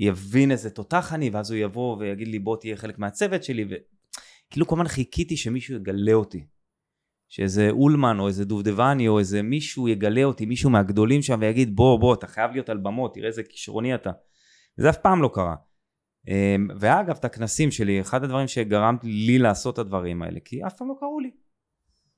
[0.00, 4.66] יבין איזה תותח אני, ואז הוא יבוא ויגיד לי, בוא תהיה חלק מהצוות שלי, וכאילו
[4.66, 6.46] כל הזמן חיכיתי שמישהו יגלה אותי.
[7.28, 12.00] שאיזה אולמן או איזה דובדבני או איזה מישהו יגלה אותי, מישהו מהגדולים שם ויגיד בוא
[12.00, 14.10] בוא אתה חייב להיות על במות, תראה איזה כישרוני אתה.
[14.78, 15.54] וזה אף פעם לא קרה.
[16.28, 20.76] אמ, ואגב את הכנסים שלי, אחד הדברים שגרם לי לעשות את הדברים האלה, כי אף
[20.76, 21.30] פעם לא קראו לי.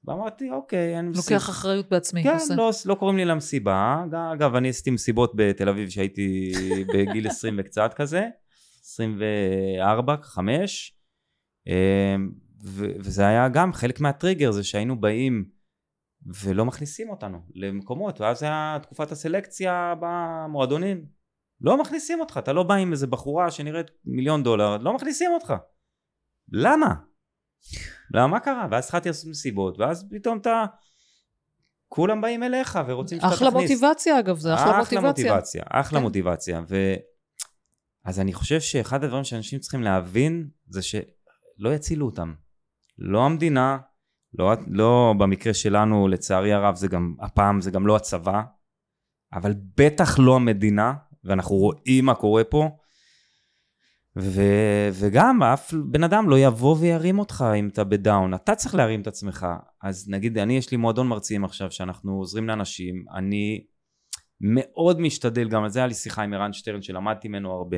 [0.04, 2.22] ואמרתי אוקיי, אני לוקח אחריות בעצמי.
[2.22, 2.54] כן, עושה.
[2.54, 4.04] לא, לא קוראים לי למסיבה.
[4.32, 6.52] אגב, אני עשיתי מסיבות בתל אביב שהייתי
[6.94, 8.28] בגיל 20 וקצת כזה,
[8.82, 10.98] 24, 5,
[12.64, 15.44] ו- וזה היה גם חלק מהטריגר, זה שהיינו באים
[16.44, 21.06] ולא מכניסים אותנו למקומות, ואז היה תקופת הסלקציה במועדונים.
[21.60, 25.54] לא מכניסים אותך, אתה לא בא עם איזה בחורה שנראית מיליון דולר, לא מכניסים אותך.
[26.52, 26.94] למה?
[28.14, 28.66] למה מה קרה?
[28.70, 30.64] ואז התחלתי לעשות מסיבות, ואז פתאום אתה...
[31.88, 33.48] כולם באים אליך ורוצים שאתה תכניס.
[33.48, 35.32] אחלה מוטיבציה אגב, זה אחלה אחלה מוטיבציה.
[35.32, 36.04] מוטיבציה, אחלה כן.
[36.04, 36.60] מוטיבציה.
[36.68, 36.94] ו...
[38.04, 42.34] אז אני חושב שאחד הדברים שאנשים צריכים להבין זה שלא יצילו אותם.
[42.98, 43.78] לא המדינה,
[44.38, 48.42] לא, לא במקרה שלנו לצערי הרב זה גם, הפעם זה גם לא הצבא,
[49.32, 50.94] אבל בטח לא המדינה,
[51.24, 52.68] ואנחנו רואים מה קורה פה.
[54.16, 54.42] ו...
[54.92, 59.06] וגם אף בן אדם לא יבוא וירים אותך אם אתה בדאון, אתה צריך להרים את
[59.06, 59.46] עצמך.
[59.82, 63.64] אז נגיד, אני יש לי מועדון מרצים עכשיו שאנחנו עוזרים לאנשים, אני
[64.40, 67.76] מאוד משתדל, גם על זה היה לי שיחה עם ערן שטרן שלמדתי ממנו הרבה.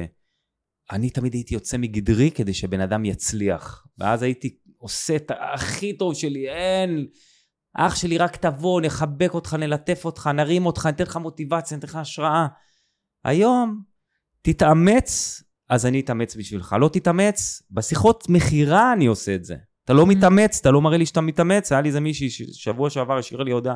[0.92, 3.86] אני תמיד הייתי יוצא מגדרי כדי שבן אדם יצליח.
[3.98, 7.06] ואז הייתי עושה את הכי טוב שלי, אין,
[7.76, 11.96] אח שלי רק תבוא, נחבק אותך, נלטף אותך, נרים אותך, ניתן לך מוטיבציה, ניתן לך
[11.96, 12.46] השראה.
[13.24, 13.82] היום,
[14.42, 16.76] תתאמץ, אז אני אתאמץ בשבילך.
[16.80, 19.56] לא תתאמץ, בשיחות מכירה אני עושה את זה.
[19.84, 23.18] אתה לא מתאמץ, אתה לא מראה לי שאתה מתאמץ, היה לי איזה מישהי ששבוע שעבר
[23.18, 23.74] השאירה לי הודעה.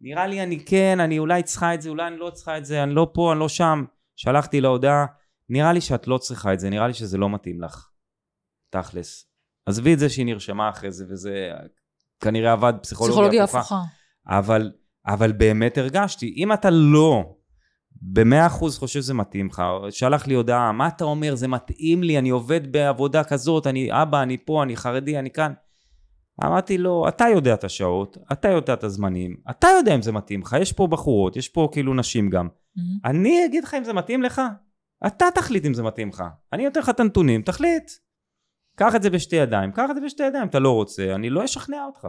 [0.00, 2.82] נראה לי אני כן, אני אולי צריכה את זה, אולי אני לא צריכה את זה,
[2.82, 3.84] אני לא פה, אני לא שם.
[4.16, 5.06] שלחתי לה הודעה,
[5.48, 7.88] נראה לי שאת לא צריכה את זה, נראה לי שזה לא מתאים לך.
[8.70, 9.26] תכלס.
[9.66, 11.50] עזבי את זה שהיא נרשמה אחרי זה, וזה
[12.20, 13.58] כנראה עבד פסיכולוגיה, פסיכולוגיה הפוכה.
[13.58, 13.82] הפוכה.
[14.26, 14.72] אבל,
[15.06, 17.34] אבל באמת הרגשתי, אם אתה לא
[18.02, 22.18] במאה אחוז חושב שזה מתאים לך, שלח לי הודעה, מה אתה אומר, זה מתאים לי,
[22.18, 25.52] אני עובד בעבודה כזאת, אני אבא, אני פה, אני חרדי, אני כאן.
[26.44, 30.40] אמרתי לו, אתה יודע את השעות, אתה יודע את הזמנים, אתה יודע אם זה מתאים
[30.42, 32.48] לך, יש פה בחורות, יש פה כאילו נשים גם.
[32.76, 32.98] מהמם.
[33.04, 34.42] אני אגיד לך אם זה מתאים לך,
[35.06, 36.24] אתה תחליט אם זה מתאים לך.
[36.52, 37.90] אני נותן לך את הנתונים, תחליט.
[38.76, 41.44] קח את זה בשתי ידיים, קח את זה בשתי ידיים, אתה לא רוצה, אני לא
[41.44, 42.08] אשכנע אותך.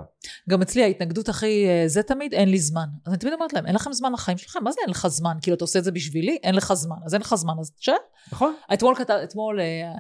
[0.49, 2.85] גם אצלי ההתנגדות הכי אה, זה תמיד, אין לי זמן.
[3.05, 4.63] אז אני תמיד אומרת להם, אין לכם זמן לחיים שלכם?
[4.63, 5.37] מה זה אין לך זמן?
[5.41, 6.37] כאילו, אתה עושה את זה בשבילי?
[6.43, 6.95] אין לך זמן.
[7.05, 7.95] אז אין לך זמן, אז תשאר.
[8.31, 8.53] נכון?
[8.73, 9.91] אתמול, כתב, אתמול אה, אה,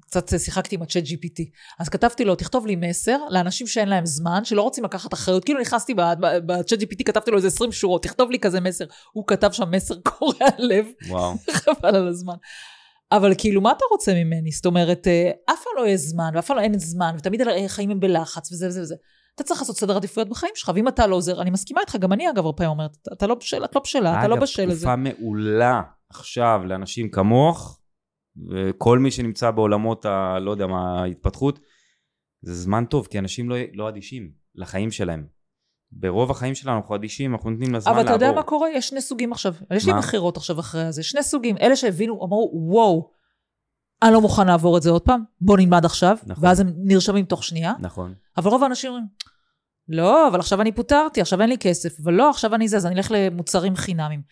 [0.00, 1.42] קצת שיחקתי עם הצ'אט GPT.
[1.78, 5.44] אז כתבתי לו, תכתוב לי מסר לאנשים שאין להם זמן, שלא רוצים לקחת אחריות.
[5.44, 5.94] כאילו נכנסתי
[6.46, 8.84] בצ'אט GPT, כתבתי לו איזה 20 שורות, תכתוב לי כזה מסר.
[9.12, 11.34] הוא כתב שם מסר קורע לב, וואו.
[11.64, 12.34] חבל על הזמן.
[13.16, 14.50] אבל כאילו, מה אתה רוצה ממני?
[14.50, 17.90] זאת אומרת, אה, אף פעם לא יהיה זמן, ואף פעם לא אין זמן, ותמיד החיים
[17.90, 18.94] הם בלחץ, וזה וזה וזה.
[19.34, 22.12] אתה צריך לעשות סדר עדיפויות בחיים שלך, ואם אתה לא עוזר, אני מסכימה איתך, גם
[22.12, 24.70] אני אגב הרבה פעמים אומרת, אתה- לא בשל, את לא בשלה, אתה לא בשל אגב,
[24.70, 24.80] לזה.
[24.80, 27.80] תקופה מעולה עכשיו לאנשים כמוך,
[28.50, 30.38] וכל מי שנמצא בעולמות ה...
[30.40, 31.58] לא יודע מה, ההתפתחות,
[32.42, 35.26] זה זמן טוב, כי אנשים לא, לא אדישים לחיים שלהם.
[35.96, 38.16] ברוב החיים שלנו אנחנו אדישים, אנחנו נותנים לזמן אבל לעבור.
[38.16, 38.70] אתה יודע מה קורה?
[38.70, 39.54] יש שני סוגים עכשיו.
[39.70, 39.98] יש לי מה?
[39.98, 41.02] מכירות עכשיו אחרי זה.
[41.02, 41.56] שני סוגים.
[41.60, 43.10] אלה שהבינו, אמרו, וואו,
[44.02, 46.16] אני לא מוכן לעבור את זה עוד פעם, בוא נלמד עכשיו.
[46.26, 46.44] נכון.
[46.44, 47.72] ואז הם נרשמים תוך שנייה.
[47.80, 48.14] נכון.
[48.36, 49.06] אבל רוב האנשים אומרים,
[49.88, 52.86] לא, אבל עכשיו אני פוטרתי, עכשיו אין לי כסף, אבל לא, עכשיו אני זה, אז
[52.86, 54.22] אני אלך למוצרים חינמים.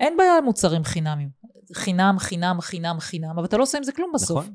[0.00, 1.28] אין בעיה עם מוצרים חינמים.
[1.74, 4.38] חינם, חינם, חינם, חינם, אבל אתה לא עושה עם זה כלום בסוף.
[4.38, 4.54] נכון.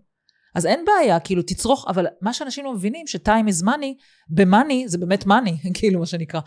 [0.56, 4.98] אז אין בעיה, כאילו, תצרוך, אבל מה שאנשים לא מבינים, ש-time is money, ב-money זה
[4.98, 6.42] באמת money, כאילו, מה שנקרא.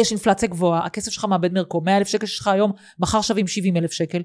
[0.00, 3.76] יש אינפלציה גבוהה, הכסף שלך מאבד מערכו, 100 אלף שקל שלך היום, מחר שווים 70
[3.76, 4.22] אלף שקל.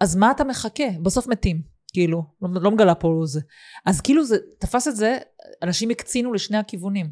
[0.00, 0.84] אז מה אתה מחכה?
[1.02, 1.62] בסוף מתים,
[1.92, 3.40] כאילו, לא, לא מגלה פה זה.
[3.86, 5.18] אז כאילו, זה, תפס את זה,
[5.62, 7.10] אנשים הקצינו לשני הכיוונים.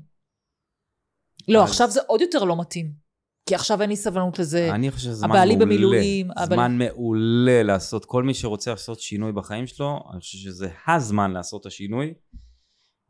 [1.48, 3.01] לא, אז- עכשיו זה עוד יותר לא מתאים.
[3.47, 4.70] כי עכשיו אין לי סבלנות לזה.
[4.74, 5.66] אני חושב שזה זמן הבעלי מעולה.
[5.66, 10.68] במילואים, הבעלי- זמן מעולה לעשות, כל מי שרוצה לעשות שינוי בחיים שלו, אני חושב שזה
[10.88, 12.14] הזמן לעשות את השינוי.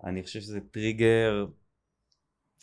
[0.07, 1.47] אני חושב שזה טריגר,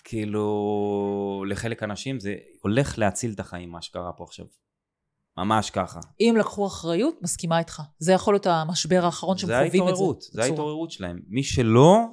[0.03, 4.45] כאילו, לחלק אנשים זה הולך להציל את החיים, מה שקרה פה עכשיו.
[5.38, 5.99] ממש ככה.
[6.20, 7.82] אם לקחו אחריות, מסכימה איתך.
[7.99, 9.80] זה יכול להיות המשבר האחרון שהם זה חווים את זה.
[9.91, 10.43] ההתעוררות, זה.
[10.43, 11.20] ההתעוררות שלהם.
[11.28, 12.05] מי שלא,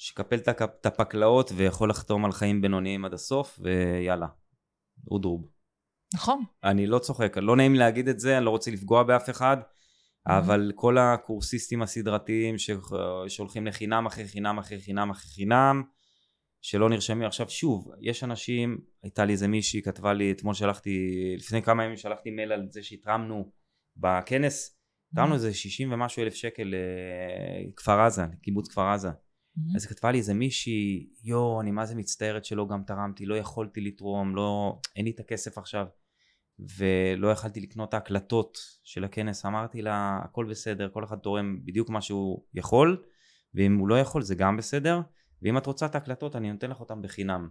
[0.00, 4.26] שיקפל את הפקלאות ויכול לחתום על חיים בינוניים עד הסוף, ויאללה,
[5.10, 5.48] אודרוב.
[6.14, 6.44] נכון.
[6.64, 9.56] אני לא צוחק, לא נעים להגיד את זה, אני לא רוצה לפגוע באף אחד,
[10.26, 12.54] אבל כל הקורסיסטים הסדרתיים
[13.28, 15.82] שהולכים לחינם אחרי חינם אחרי חינם אחרי חינם,
[16.62, 21.62] שלא נרשמים עכשיו, שוב, יש אנשים, הייתה לי איזה מישהי, כתבה לי, אתמול שלחתי, לפני
[21.62, 23.52] כמה ימים שלחתי מייל על זה שהתרמנו
[23.96, 24.78] בכנס,
[25.12, 26.74] התרמנו איזה 60 ומשהו אלף שקל
[27.68, 29.08] לכפר עזה, לקיבוץ כפר עזה.
[29.76, 33.34] אז היא כתבה לי איזה מישהי, יואו, אני מה זה מצטערת שלא גם תרמתי, לא
[33.34, 35.86] יכולתי לתרום, לא, אין לי את הכסף עכשיו,
[36.78, 41.90] ולא יכלתי לקנות את ההקלטות של הכנס, אמרתי לה, הכל בסדר, כל אחד תורם בדיוק
[41.90, 43.04] מה שהוא יכול,
[43.54, 45.00] ואם הוא לא יכול זה גם בסדר,
[45.42, 47.48] ואם את רוצה את ההקלטות אני נותן לך אותן בחינם.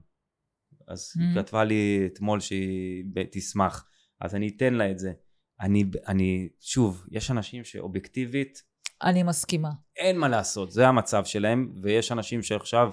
[0.87, 1.39] אז היא Mhm.
[1.39, 3.85] כתבה לי אתמול שהיא תשמח,
[4.21, 5.13] אז אני אתן לה את זה.
[5.61, 8.63] אני, אני, שוב, יש אנשים שאובייקטיבית,
[9.03, 9.69] אני מסכימה.
[9.95, 12.89] אין מה לעשות, זה המצב שלהם, ויש אנשים שעכשיו,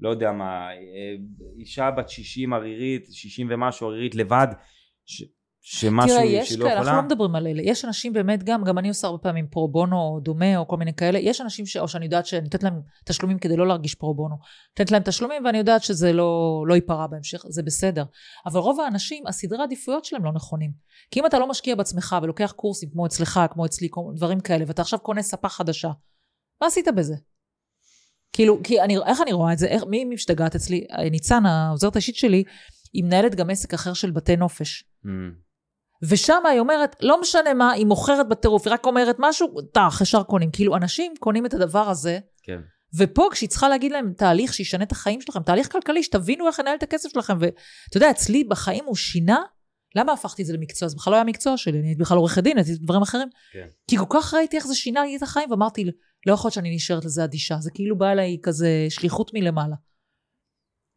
[0.00, 1.14] לא יודע מה, אה,
[1.58, 4.46] אישה בת 60 ערירית, 60 ומשהו ערירית לבד,
[5.06, 5.22] ש,
[5.64, 7.62] שמשהו תראה, שהיא יש לא כאלה, אנחנו יכולה, לא מדברים על אלה.
[7.62, 10.94] יש אנשים באמת גם, גם אני עושה הרבה פעמים פרו בונו דומה או כל מיני
[10.94, 11.18] כאלה.
[11.18, 11.76] יש אנשים ש...
[11.76, 14.36] או שאני יודעת שאני נותנת להם תשלומים כדי לא להרגיש פרו בונו.
[14.70, 18.04] נותנת להם תשלומים ואני יודעת שזה לא, לא ייפרע בהמשך, זה בסדר.
[18.46, 20.70] אבל רוב האנשים, הסדרי העדיפויות שלהם לא נכונים.
[21.10, 24.64] כי אם אתה לא משקיע בעצמך ולוקח קורסים כמו אצלך, כמו אצלי, כמו דברים כאלה,
[24.66, 25.90] ואתה עכשיו קונה ספה חדשה,
[26.60, 27.14] מה עשית בזה?
[28.32, 29.66] כאילו, כי אני, איך אני רואה את זה?
[29.66, 30.86] איך, מי משתגעת אצלי?
[31.10, 32.44] ניצן, העוזרת האישית שלי,
[32.92, 34.84] היא מנהלת גם עסק אחר של בתי נופש.
[35.04, 35.08] Mm,
[36.08, 40.22] ושם היא אומרת, לא משנה מה, היא מוכרת בטירוף, היא רק אומרת משהו, טח, ישר
[40.22, 40.50] קונים.
[40.50, 42.60] כאילו, אנשים קונים את הדבר הזה, כן.
[42.98, 46.76] ופה כשהיא צריכה להגיד להם תהליך שישנה את החיים שלכם, תהליך כלכלי, שתבינו איך לנהל
[46.76, 47.36] את הכסף שלכם.
[47.40, 49.42] ואתה יודע, אצלי בחיים הוא שינה,
[49.96, 50.88] למה הפכתי את זה למקצוע?
[50.88, 53.28] זה בכלל לא היה מקצוע שלי, אני הייתי בכלל עורכת דין, הייתי דברים אחרים.
[53.52, 53.66] כן.
[53.88, 55.84] כי כל כך ראיתי איך זה שינה לי את החיים, ואמרתי,
[56.26, 57.56] לא יכול להיות שאני נשארת לזה אדישה.
[57.60, 59.76] זה כאילו בא אליי כזה שליחות מלמעלה.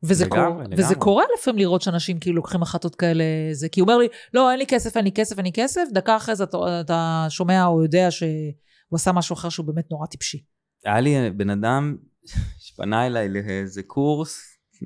[0.04, 0.84] וזה לגמרי, קורה, לגמרי.
[0.84, 4.52] וזה קורה לפעמים לראות שאנשים כאילו לוקחים החלטות כאלה, זה כי הוא אומר לי, לא,
[4.52, 7.66] אין לי כסף, אין לי כסף, אין לי כסף, דקה אחרי זה אתה, אתה שומע
[7.66, 8.30] או יודע שהוא
[8.94, 10.44] עשה משהו אחר שהוא באמת נורא טיפשי.
[10.86, 11.96] היה לי בן אדם
[12.60, 14.38] שפנה אליי לאיזה קורס,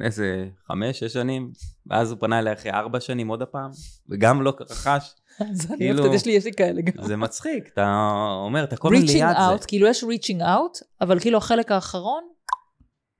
[0.01, 1.51] איזה חמש, שש שנים,
[1.87, 3.71] ואז הוא פנה אליי אחרי ארבע שנים עוד הפעם,
[4.09, 5.15] וגם לא רכש.
[5.39, 7.03] אז אני כאילו- אוהבת, יש לי, יש לי כאלה גם.
[7.03, 8.09] זה מצחיק, אתה
[8.45, 9.67] אומר, אתה כל הזמן reaching ליד out, זה.
[9.67, 12.23] כאילו יש reaching out, אבל כאילו החלק האחרון,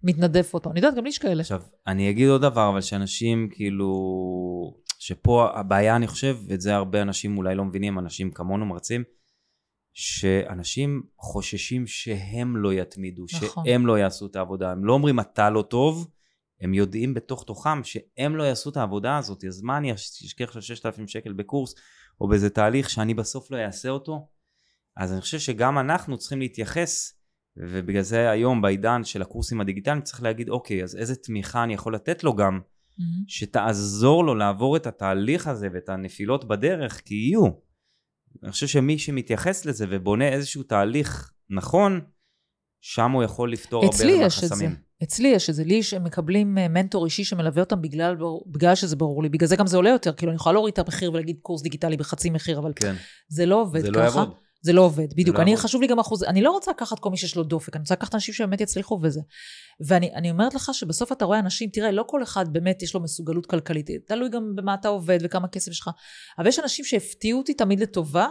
[0.04, 0.72] מתנדף אותו.
[0.72, 1.41] אני יודעת, גם לי יש כאלה.
[1.41, 3.89] עכשיו, אני אגיד עוד דבר, אבל שאנשים כאילו...
[5.00, 9.04] שפה הבעיה, אני חושב, ואת זה הרבה אנשים אולי לא מבינים, אנשים כמונו מרצים,
[9.93, 13.66] שאנשים חוששים שהם לא יתמידו, נכון.
[13.66, 14.72] שהם לא יעשו את העבודה.
[14.72, 16.08] הם לא אומרים אתה לא טוב,
[16.62, 20.62] הם יודעים בתוך תוכם שהם לא יעשו את העבודה הזאת, אז מה אני אשקיע עכשיו
[20.62, 21.76] 6,000 שקל בקורס,
[22.22, 24.28] או באיזה תהליך שאני בסוף לא אעשה אותו?
[24.97, 27.14] אז אני חושב שגם אנחנו צריכים להתייחס,
[27.60, 31.95] ובגלל זה היום בעידן של הקורסים הדיגיטליים צריך להגיד, אוקיי, אז איזה תמיכה אני יכול
[31.95, 32.60] לתת לו גם,
[32.97, 33.24] מהמם.
[33.28, 37.47] שתעזור לו לעבור את התהליך הזה ואת הנפילות בדרך, כי יהיו.
[38.43, 42.01] אני חושב שמי שמתייחס לזה ובונה איזשהו תהליך נכון,
[42.82, 44.47] שם הוא יכול לפתור הרבה אצלי יש את זה.
[44.47, 44.76] מהחסמים.
[45.03, 45.64] אצלי יש את זה.
[45.64, 48.16] לי שהם מקבלים אה, מנטור אישי שמלווה אותם בגלל,
[48.47, 49.30] בגלל שזה ברור לי.
[49.30, 50.14] בגלל זה גם זה עולה יותר.
[50.14, 52.95] כאילו, אני יכולה להוריד את המחיר ולהגיד קורס דיגיטלי בחצי מחיר, אבל כן,
[53.28, 53.99] זה לא עובד זה ככה.
[53.99, 54.34] לא יעבוד.
[54.62, 55.38] זה לא עובד, בדיוק.
[55.38, 55.57] לא אני.
[55.57, 57.93] חשוב לי גם אחוז, אני לא רוצה לקחת כל מי שיש לו דופק, אני רוצה
[57.93, 59.22] לקחת אנשים שבאמת יצליחו בזה.
[59.80, 62.99] ואני אני אומרת לך שבסוף אתה רואה אנשים, תראה, לא כל אחד באמת יש לו
[62.99, 65.89] מסוגלות כלכלית, תלוי גם במה אתה עובד וכמה כסף יש לך,
[66.38, 68.28] אבל יש אנשים שהפתיעו אותי תמיד לטובה,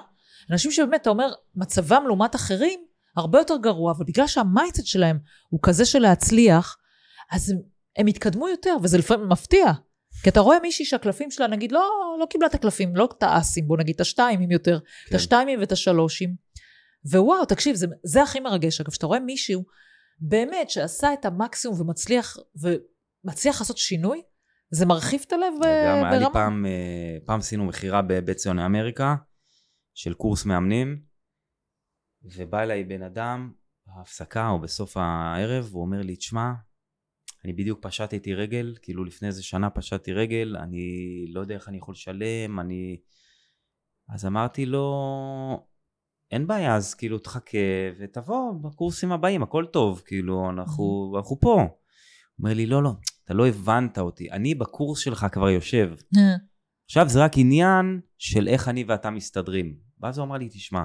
[0.51, 2.81] אנשים שבאמת, אתה אומר, מצבם לעומת אחרים
[3.17, 5.19] הרבה יותר גרוע, אבל בגלל שה mindset שלהם
[5.49, 6.77] הוא כזה של להצליח,
[7.33, 7.59] אז הם,
[7.97, 9.73] הם התקדמו יותר, וזה לפעמים מפתיע.
[10.23, 11.91] כי אתה רואה מישהי שהקלפים שלה, נגיד, לא,
[12.21, 15.17] לא קיבלה את הקלפים, לא את האסים, בוא נגיד, את השתיימים יותר, את כן.
[15.17, 16.35] השתיימים ואת השלושים.
[17.05, 18.81] ווואו, תקשיב, זה, זה הכי מרגש.
[18.81, 19.65] אגב, שאתה רואה מישהו
[20.21, 22.37] באמת שעשה את המקסימום ומצליח,
[23.25, 24.23] ומצליח לעשות שינוי,
[24.71, 26.11] זה מרחיב את הלב גם ברמה.
[26.11, 29.15] היה לי פעם, אה, פעם עשינו מכירה בבית ציוני אמריקה,
[29.95, 31.03] של קורס מאמנים,
[32.23, 33.53] ובא אליי בן אדם
[33.87, 36.53] בהפסקה או בסוף הערב, הוא אומר לי, תשמע,
[37.45, 40.81] אני בדיוק פשטתי רגל, כאילו לפני איזה שנה פשטתי רגל, אני
[41.33, 42.97] לא יודע איך אני יכול לשלם, אני...
[44.15, 45.67] אז אמרתי לו,
[46.31, 47.59] אין בעיה, אז כאילו תחכה
[47.99, 51.55] ותבוא בקורסים הבאים, הכל טוב, כאילו, אנחנו, אנחנו פה.
[51.55, 51.69] הוא
[52.39, 52.93] אומר לי, לא, לא,
[53.25, 54.31] אתה לא הבנת אותי.
[54.31, 55.93] אני בקורס שלך כבר יושב.
[56.85, 59.77] עכשיו זה רק עניין של איך אני ואתה מסתדרים.
[60.01, 60.83] ואז הוא אמר לי, תשמע,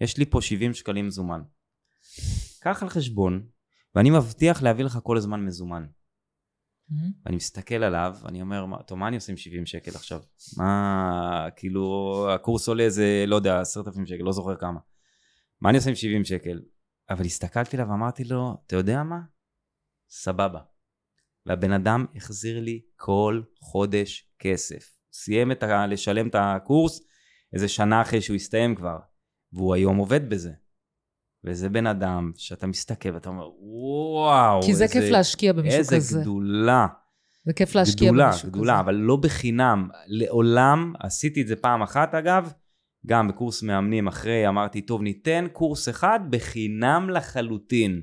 [0.00, 1.40] יש לי פה 70 שקלים מזומן.
[2.60, 3.46] קח על חשבון,
[3.94, 5.86] ואני מבטיח להביא לך כל הזמן מזומן.
[7.24, 10.20] ואני מסתכל עליו, אני אומר, טוב, מה אני עושה עם 70 שקל עכשיו?
[10.56, 14.80] מה, כאילו, הקורס עולה איזה, לא יודע, 10,000 שקל, לא זוכר כמה.
[15.60, 16.60] מה אני עושה עם 70 שקל?
[17.10, 19.20] אבל הסתכלתי עליו ואמרתי לו, אתה יודע מה?
[20.10, 20.60] סבבה.
[21.46, 24.98] והבן אדם החזיר לי כל חודש כסף.
[25.12, 25.86] סיים את ה...
[25.86, 27.00] לשלם את הקורס
[27.52, 28.98] איזה שנה אחרי שהוא הסתיים כבר.
[29.52, 30.52] והוא היום עובד בזה.
[31.44, 35.96] וזה בן אדם שאתה מסתכל ואתה אומר, וואו, כי זה איזה, כיף להשקיע במישהו איזה
[35.96, 36.18] כזה.
[36.18, 36.86] איזה גדולה.
[37.44, 38.80] זה כיף להשקיע גדולה, במישהו גדולה, כזה.
[38.80, 39.88] אבל לא בחינם.
[40.06, 42.52] לעולם, עשיתי את זה פעם אחת אגב,
[43.06, 48.00] גם בקורס מאמנים אחרי, אמרתי, טוב, ניתן קורס אחד בחינם לחלוטין.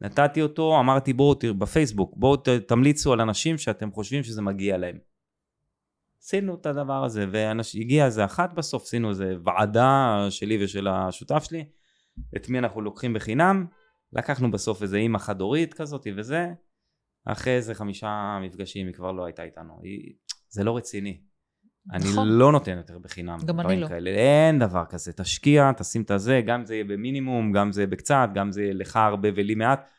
[0.00, 2.36] נתתי אותו, אמרתי, בואו, בפייסבוק, בואו
[2.66, 4.98] תמליצו על אנשים שאתם חושבים שזה מגיע להם.
[6.22, 11.64] עשינו את הדבר הזה, והגיע איזה אחת בסוף, עשינו איזה ועדה שלי ושל השותף שלי,
[12.36, 13.66] את מי אנחנו לוקחים בחינם,
[14.12, 16.52] לקחנו בסוף איזה אימא חד-הורית כזאת וזה,
[17.24, 20.12] אחרי איזה חמישה מפגשים היא כבר לא הייתה איתנו, היא...
[20.48, 21.20] זה לא רציני.
[21.92, 22.28] אני נכון.
[22.28, 23.38] לא נותן יותר בחינם.
[23.46, 23.88] גם אני לא.
[23.88, 24.10] כאלה.
[24.10, 28.28] אין דבר כזה, תשקיע, תשים את הזה, גם זה יהיה במינימום, גם זה יהיה בקצת,
[28.34, 29.90] גם זה יהיה לך הרבה ולי מעט,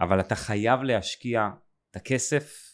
[0.00, 1.48] אבל אתה חייב להשקיע
[1.90, 2.71] את הכסף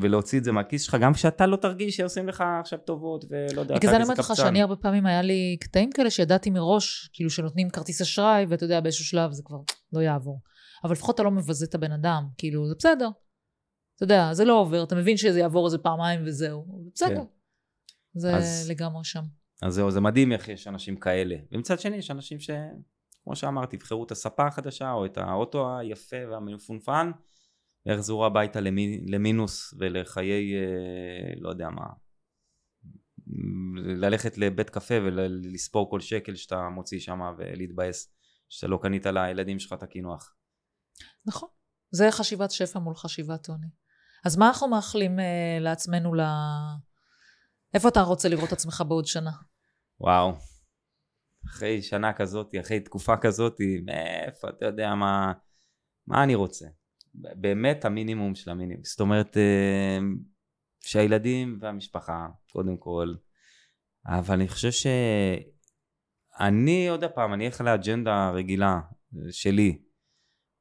[0.00, 3.76] ולהוציא את זה מהכיס שלך, גם כשאתה לא תרגיש שעושים לך עכשיו טובות ולא יודע,
[3.76, 4.32] בגלל זה אני אומרת לך.
[4.36, 8.80] שאני הרבה פעמים היה לי קטעים כאלה שידעתי מראש, כאילו שנותנים כרטיס אשראי, ואתה יודע,
[8.80, 9.58] באיזשהו שלב זה כבר
[9.92, 10.40] לא יעבור.
[10.84, 13.08] אבל לפחות אתה לא מבזה את הבן אדם, כאילו, זה בסדר.
[13.96, 16.64] אתה יודע, זה לא עובר, אתה מבין שזה יעבור איזה פעמיים וזהו,
[16.94, 17.14] בסדר.
[17.16, 17.22] כן.
[18.14, 19.22] זה אז- לגמרי שם.
[19.62, 21.36] אז זהו, זה מדהים איך יש אנשים כאלה.
[21.52, 22.50] ומצד שני, יש אנשים ש...
[23.24, 27.10] כמו שאמרתי, יבחרו את הספה החדשה, או את האוטו היפה והמפונפן,
[27.88, 29.00] ויחזרו הביתה למי...
[29.06, 31.86] למינוס ולחיי, אה, לא יודע מה,
[33.76, 38.14] ללכת לבית קפה ולספור כל שקל שאתה מוציא שם ולהתבאס
[38.48, 40.34] שאתה לא קנית לילדים שלך את הקינוח.
[41.26, 41.48] נכון.
[41.90, 43.66] זה חשיבת שפע מול חשיבת עוני.
[44.24, 46.20] אז מה אנחנו מאחלים אה, לעצמנו ל...
[47.74, 49.30] איפה אתה רוצה לראות את עצמך בעוד שנה?
[50.00, 50.32] וואו.
[51.46, 55.32] אחרי שנה כזאת, אחרי תקופה כזאת, מאיפה, אתה יודע מה,
[56.06, 56.66] מה אני רוצה?
[57.36, 58.84] באמת המינימום של המינימום.
[58.84, 59.98] זאת אומרת, אה,
[60.80, 63.14] שהילדים והמשפחה, קודם כל,
[64.06, 64.86] אבל אני חושב ש...
[66.40, 68.80] אני, עוד פעם, אני אלך לאג'נדה הרגילה
[69.30, 69.82] שלי,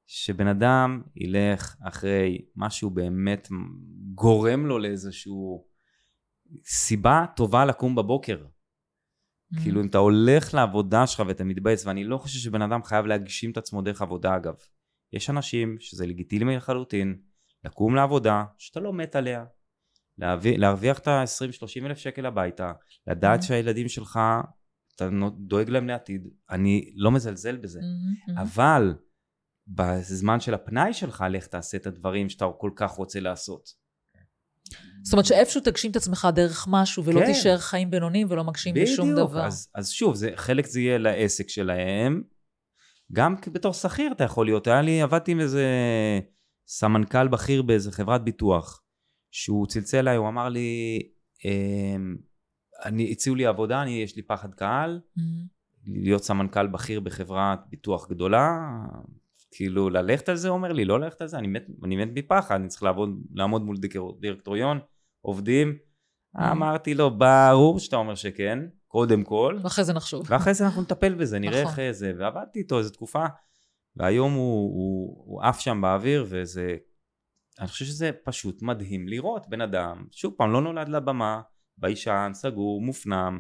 [0.08, 3.48] שבן אדם ילך אחרי משהו באמת
[4.16, 5.68] גורם לו לאיזשהו
[6.66, 8.46] סיבה טובה לקום בבוקר.
[8.46, 9.62] Mm.
[9.62, 13.52] כאילו אם אתה הולך לעבודה שלך ואתה מתבאס, ואני לא חושב שבן אדם חייב להגשים
[13.52, 14.56] את עצמו דרך עבודה אגב.
[15.14, 17.18] יש אנשים שזה לגיטימי לחלוטין,
[17.64, 19.46] לקום לעבודה שאתה לא מת עליה,
[20.18, 22.72] להביא, להרוויח את ה-20-30 אלף שקל הביתה,
[23.08, 23.44] לדעת Mhm.
[23.44, 24.20] שהילדים שלך,
[24.96, 27.80] אתה דואג להם לעתיד, אני לא מזלזל בזה.
[27.80, 28.40] מהמם, מהמם.
[28.48, 28.94] אבל
[29.68, 33.88] בזמן של הפנאי שלך, לך תעשה את הדברים שאתה כל כך רוצה לעשות.
[35.04, 37.26] זאת אומרת שאיפשהו תגשים את עצמך דרך משהו, ולא כן.
[37.26, 39.46] תישאר חיים בינוניים ולא מגשים בשום בדיוק, דבר.
[39.46, 42.24] אז, אז שוב, זה, חלק זה יהיה לעסק שלהם,
[43.14, 44.68] גם בתור שכיר אתה יכול להיות.
[44.68, 45.66] היה לי, עבדתי עם איזה
[46.68, 48.84] סמנכ"ל בכיר באיזה חברת ביטוח,
[49.32, 51.00] שהוא צלצל אליי, הוא אמר לי,
[51.46, 52.16] אמ,
[52.86, 55.48] אני, הציעו לי עבודה, אני, יש לי פחד קהל, מהמם.
[55.88, 58.58] להיות סמנכ"ל בכיר בחברת ביטוח גדולה,
[59.52, 62.56] כאילו ללכת על זה, אומר לי, לא ללכת על זה, אני מת, אני מת מפחד,
[62.56, 64.80] אני צריך לעבוד, לעמוד מול דירק- דירקטוריון,
[65.22, 65.78] עובדים.
[66.52, 70.26] אמרתי לו, ברור שאתה אומר שכן, קודם כל, ואחרי זה נחשוב.
[70.30, 71.80] ואחרי זה אנחנו נטפל בזה, נראה נכון.
[71.80, 73.26] איך זה, ועבדתי איתו איזו תקופה,
[73.96, 76.76] והיום הוא, הוא, הוא עף שם באוויר, וזה,
[77.60, 81.42] אני חושב שזה פשוט מדהים לראות בן אדם, שוב פעם, לא נולד לבמה,
[81.78, 83.40] ביישן, סגור, מופנם,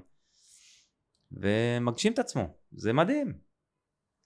[1.32, 3.48] ומגשים את עצמו, זה מדהים.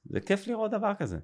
[0.06, 1.18] זה כיף לראות דבר כזה.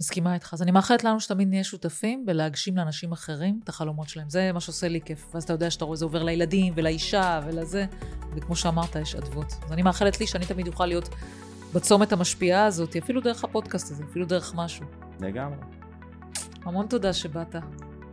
[0.00, 0.54] מסכימה איתך.
[0.54, 4.30] אז אני מאחלת לנו שתמיד נהיה שותפים בלהגשים לאנשים אחרים את החלומות שלהם.
[4.30, 5.30] זה מה שעושה לי כיף.
[5.34, 7.86] ואז אתה יודע שאתה רואה, זה עובר לילדים ולאישה ולזה,
[8.36, 9.52] וכמו שאמרת, יש אדוות.
[9.64, 11.08] אז אני מאחלת לי שאני תמיד אוכל להיות
[11.74, 14.86] בצומת המשפיעה הזאת, אפילו דרך הפודקאסט הזה, אפילו דרך משהו.
[15.20, 15.58] לגמרי.
[16.62, 17.56] המון תודה שבאת.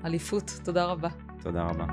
[0.06, 1.10] אליפות, תודה רבה.
[1.42, 1.86] תודה רבה.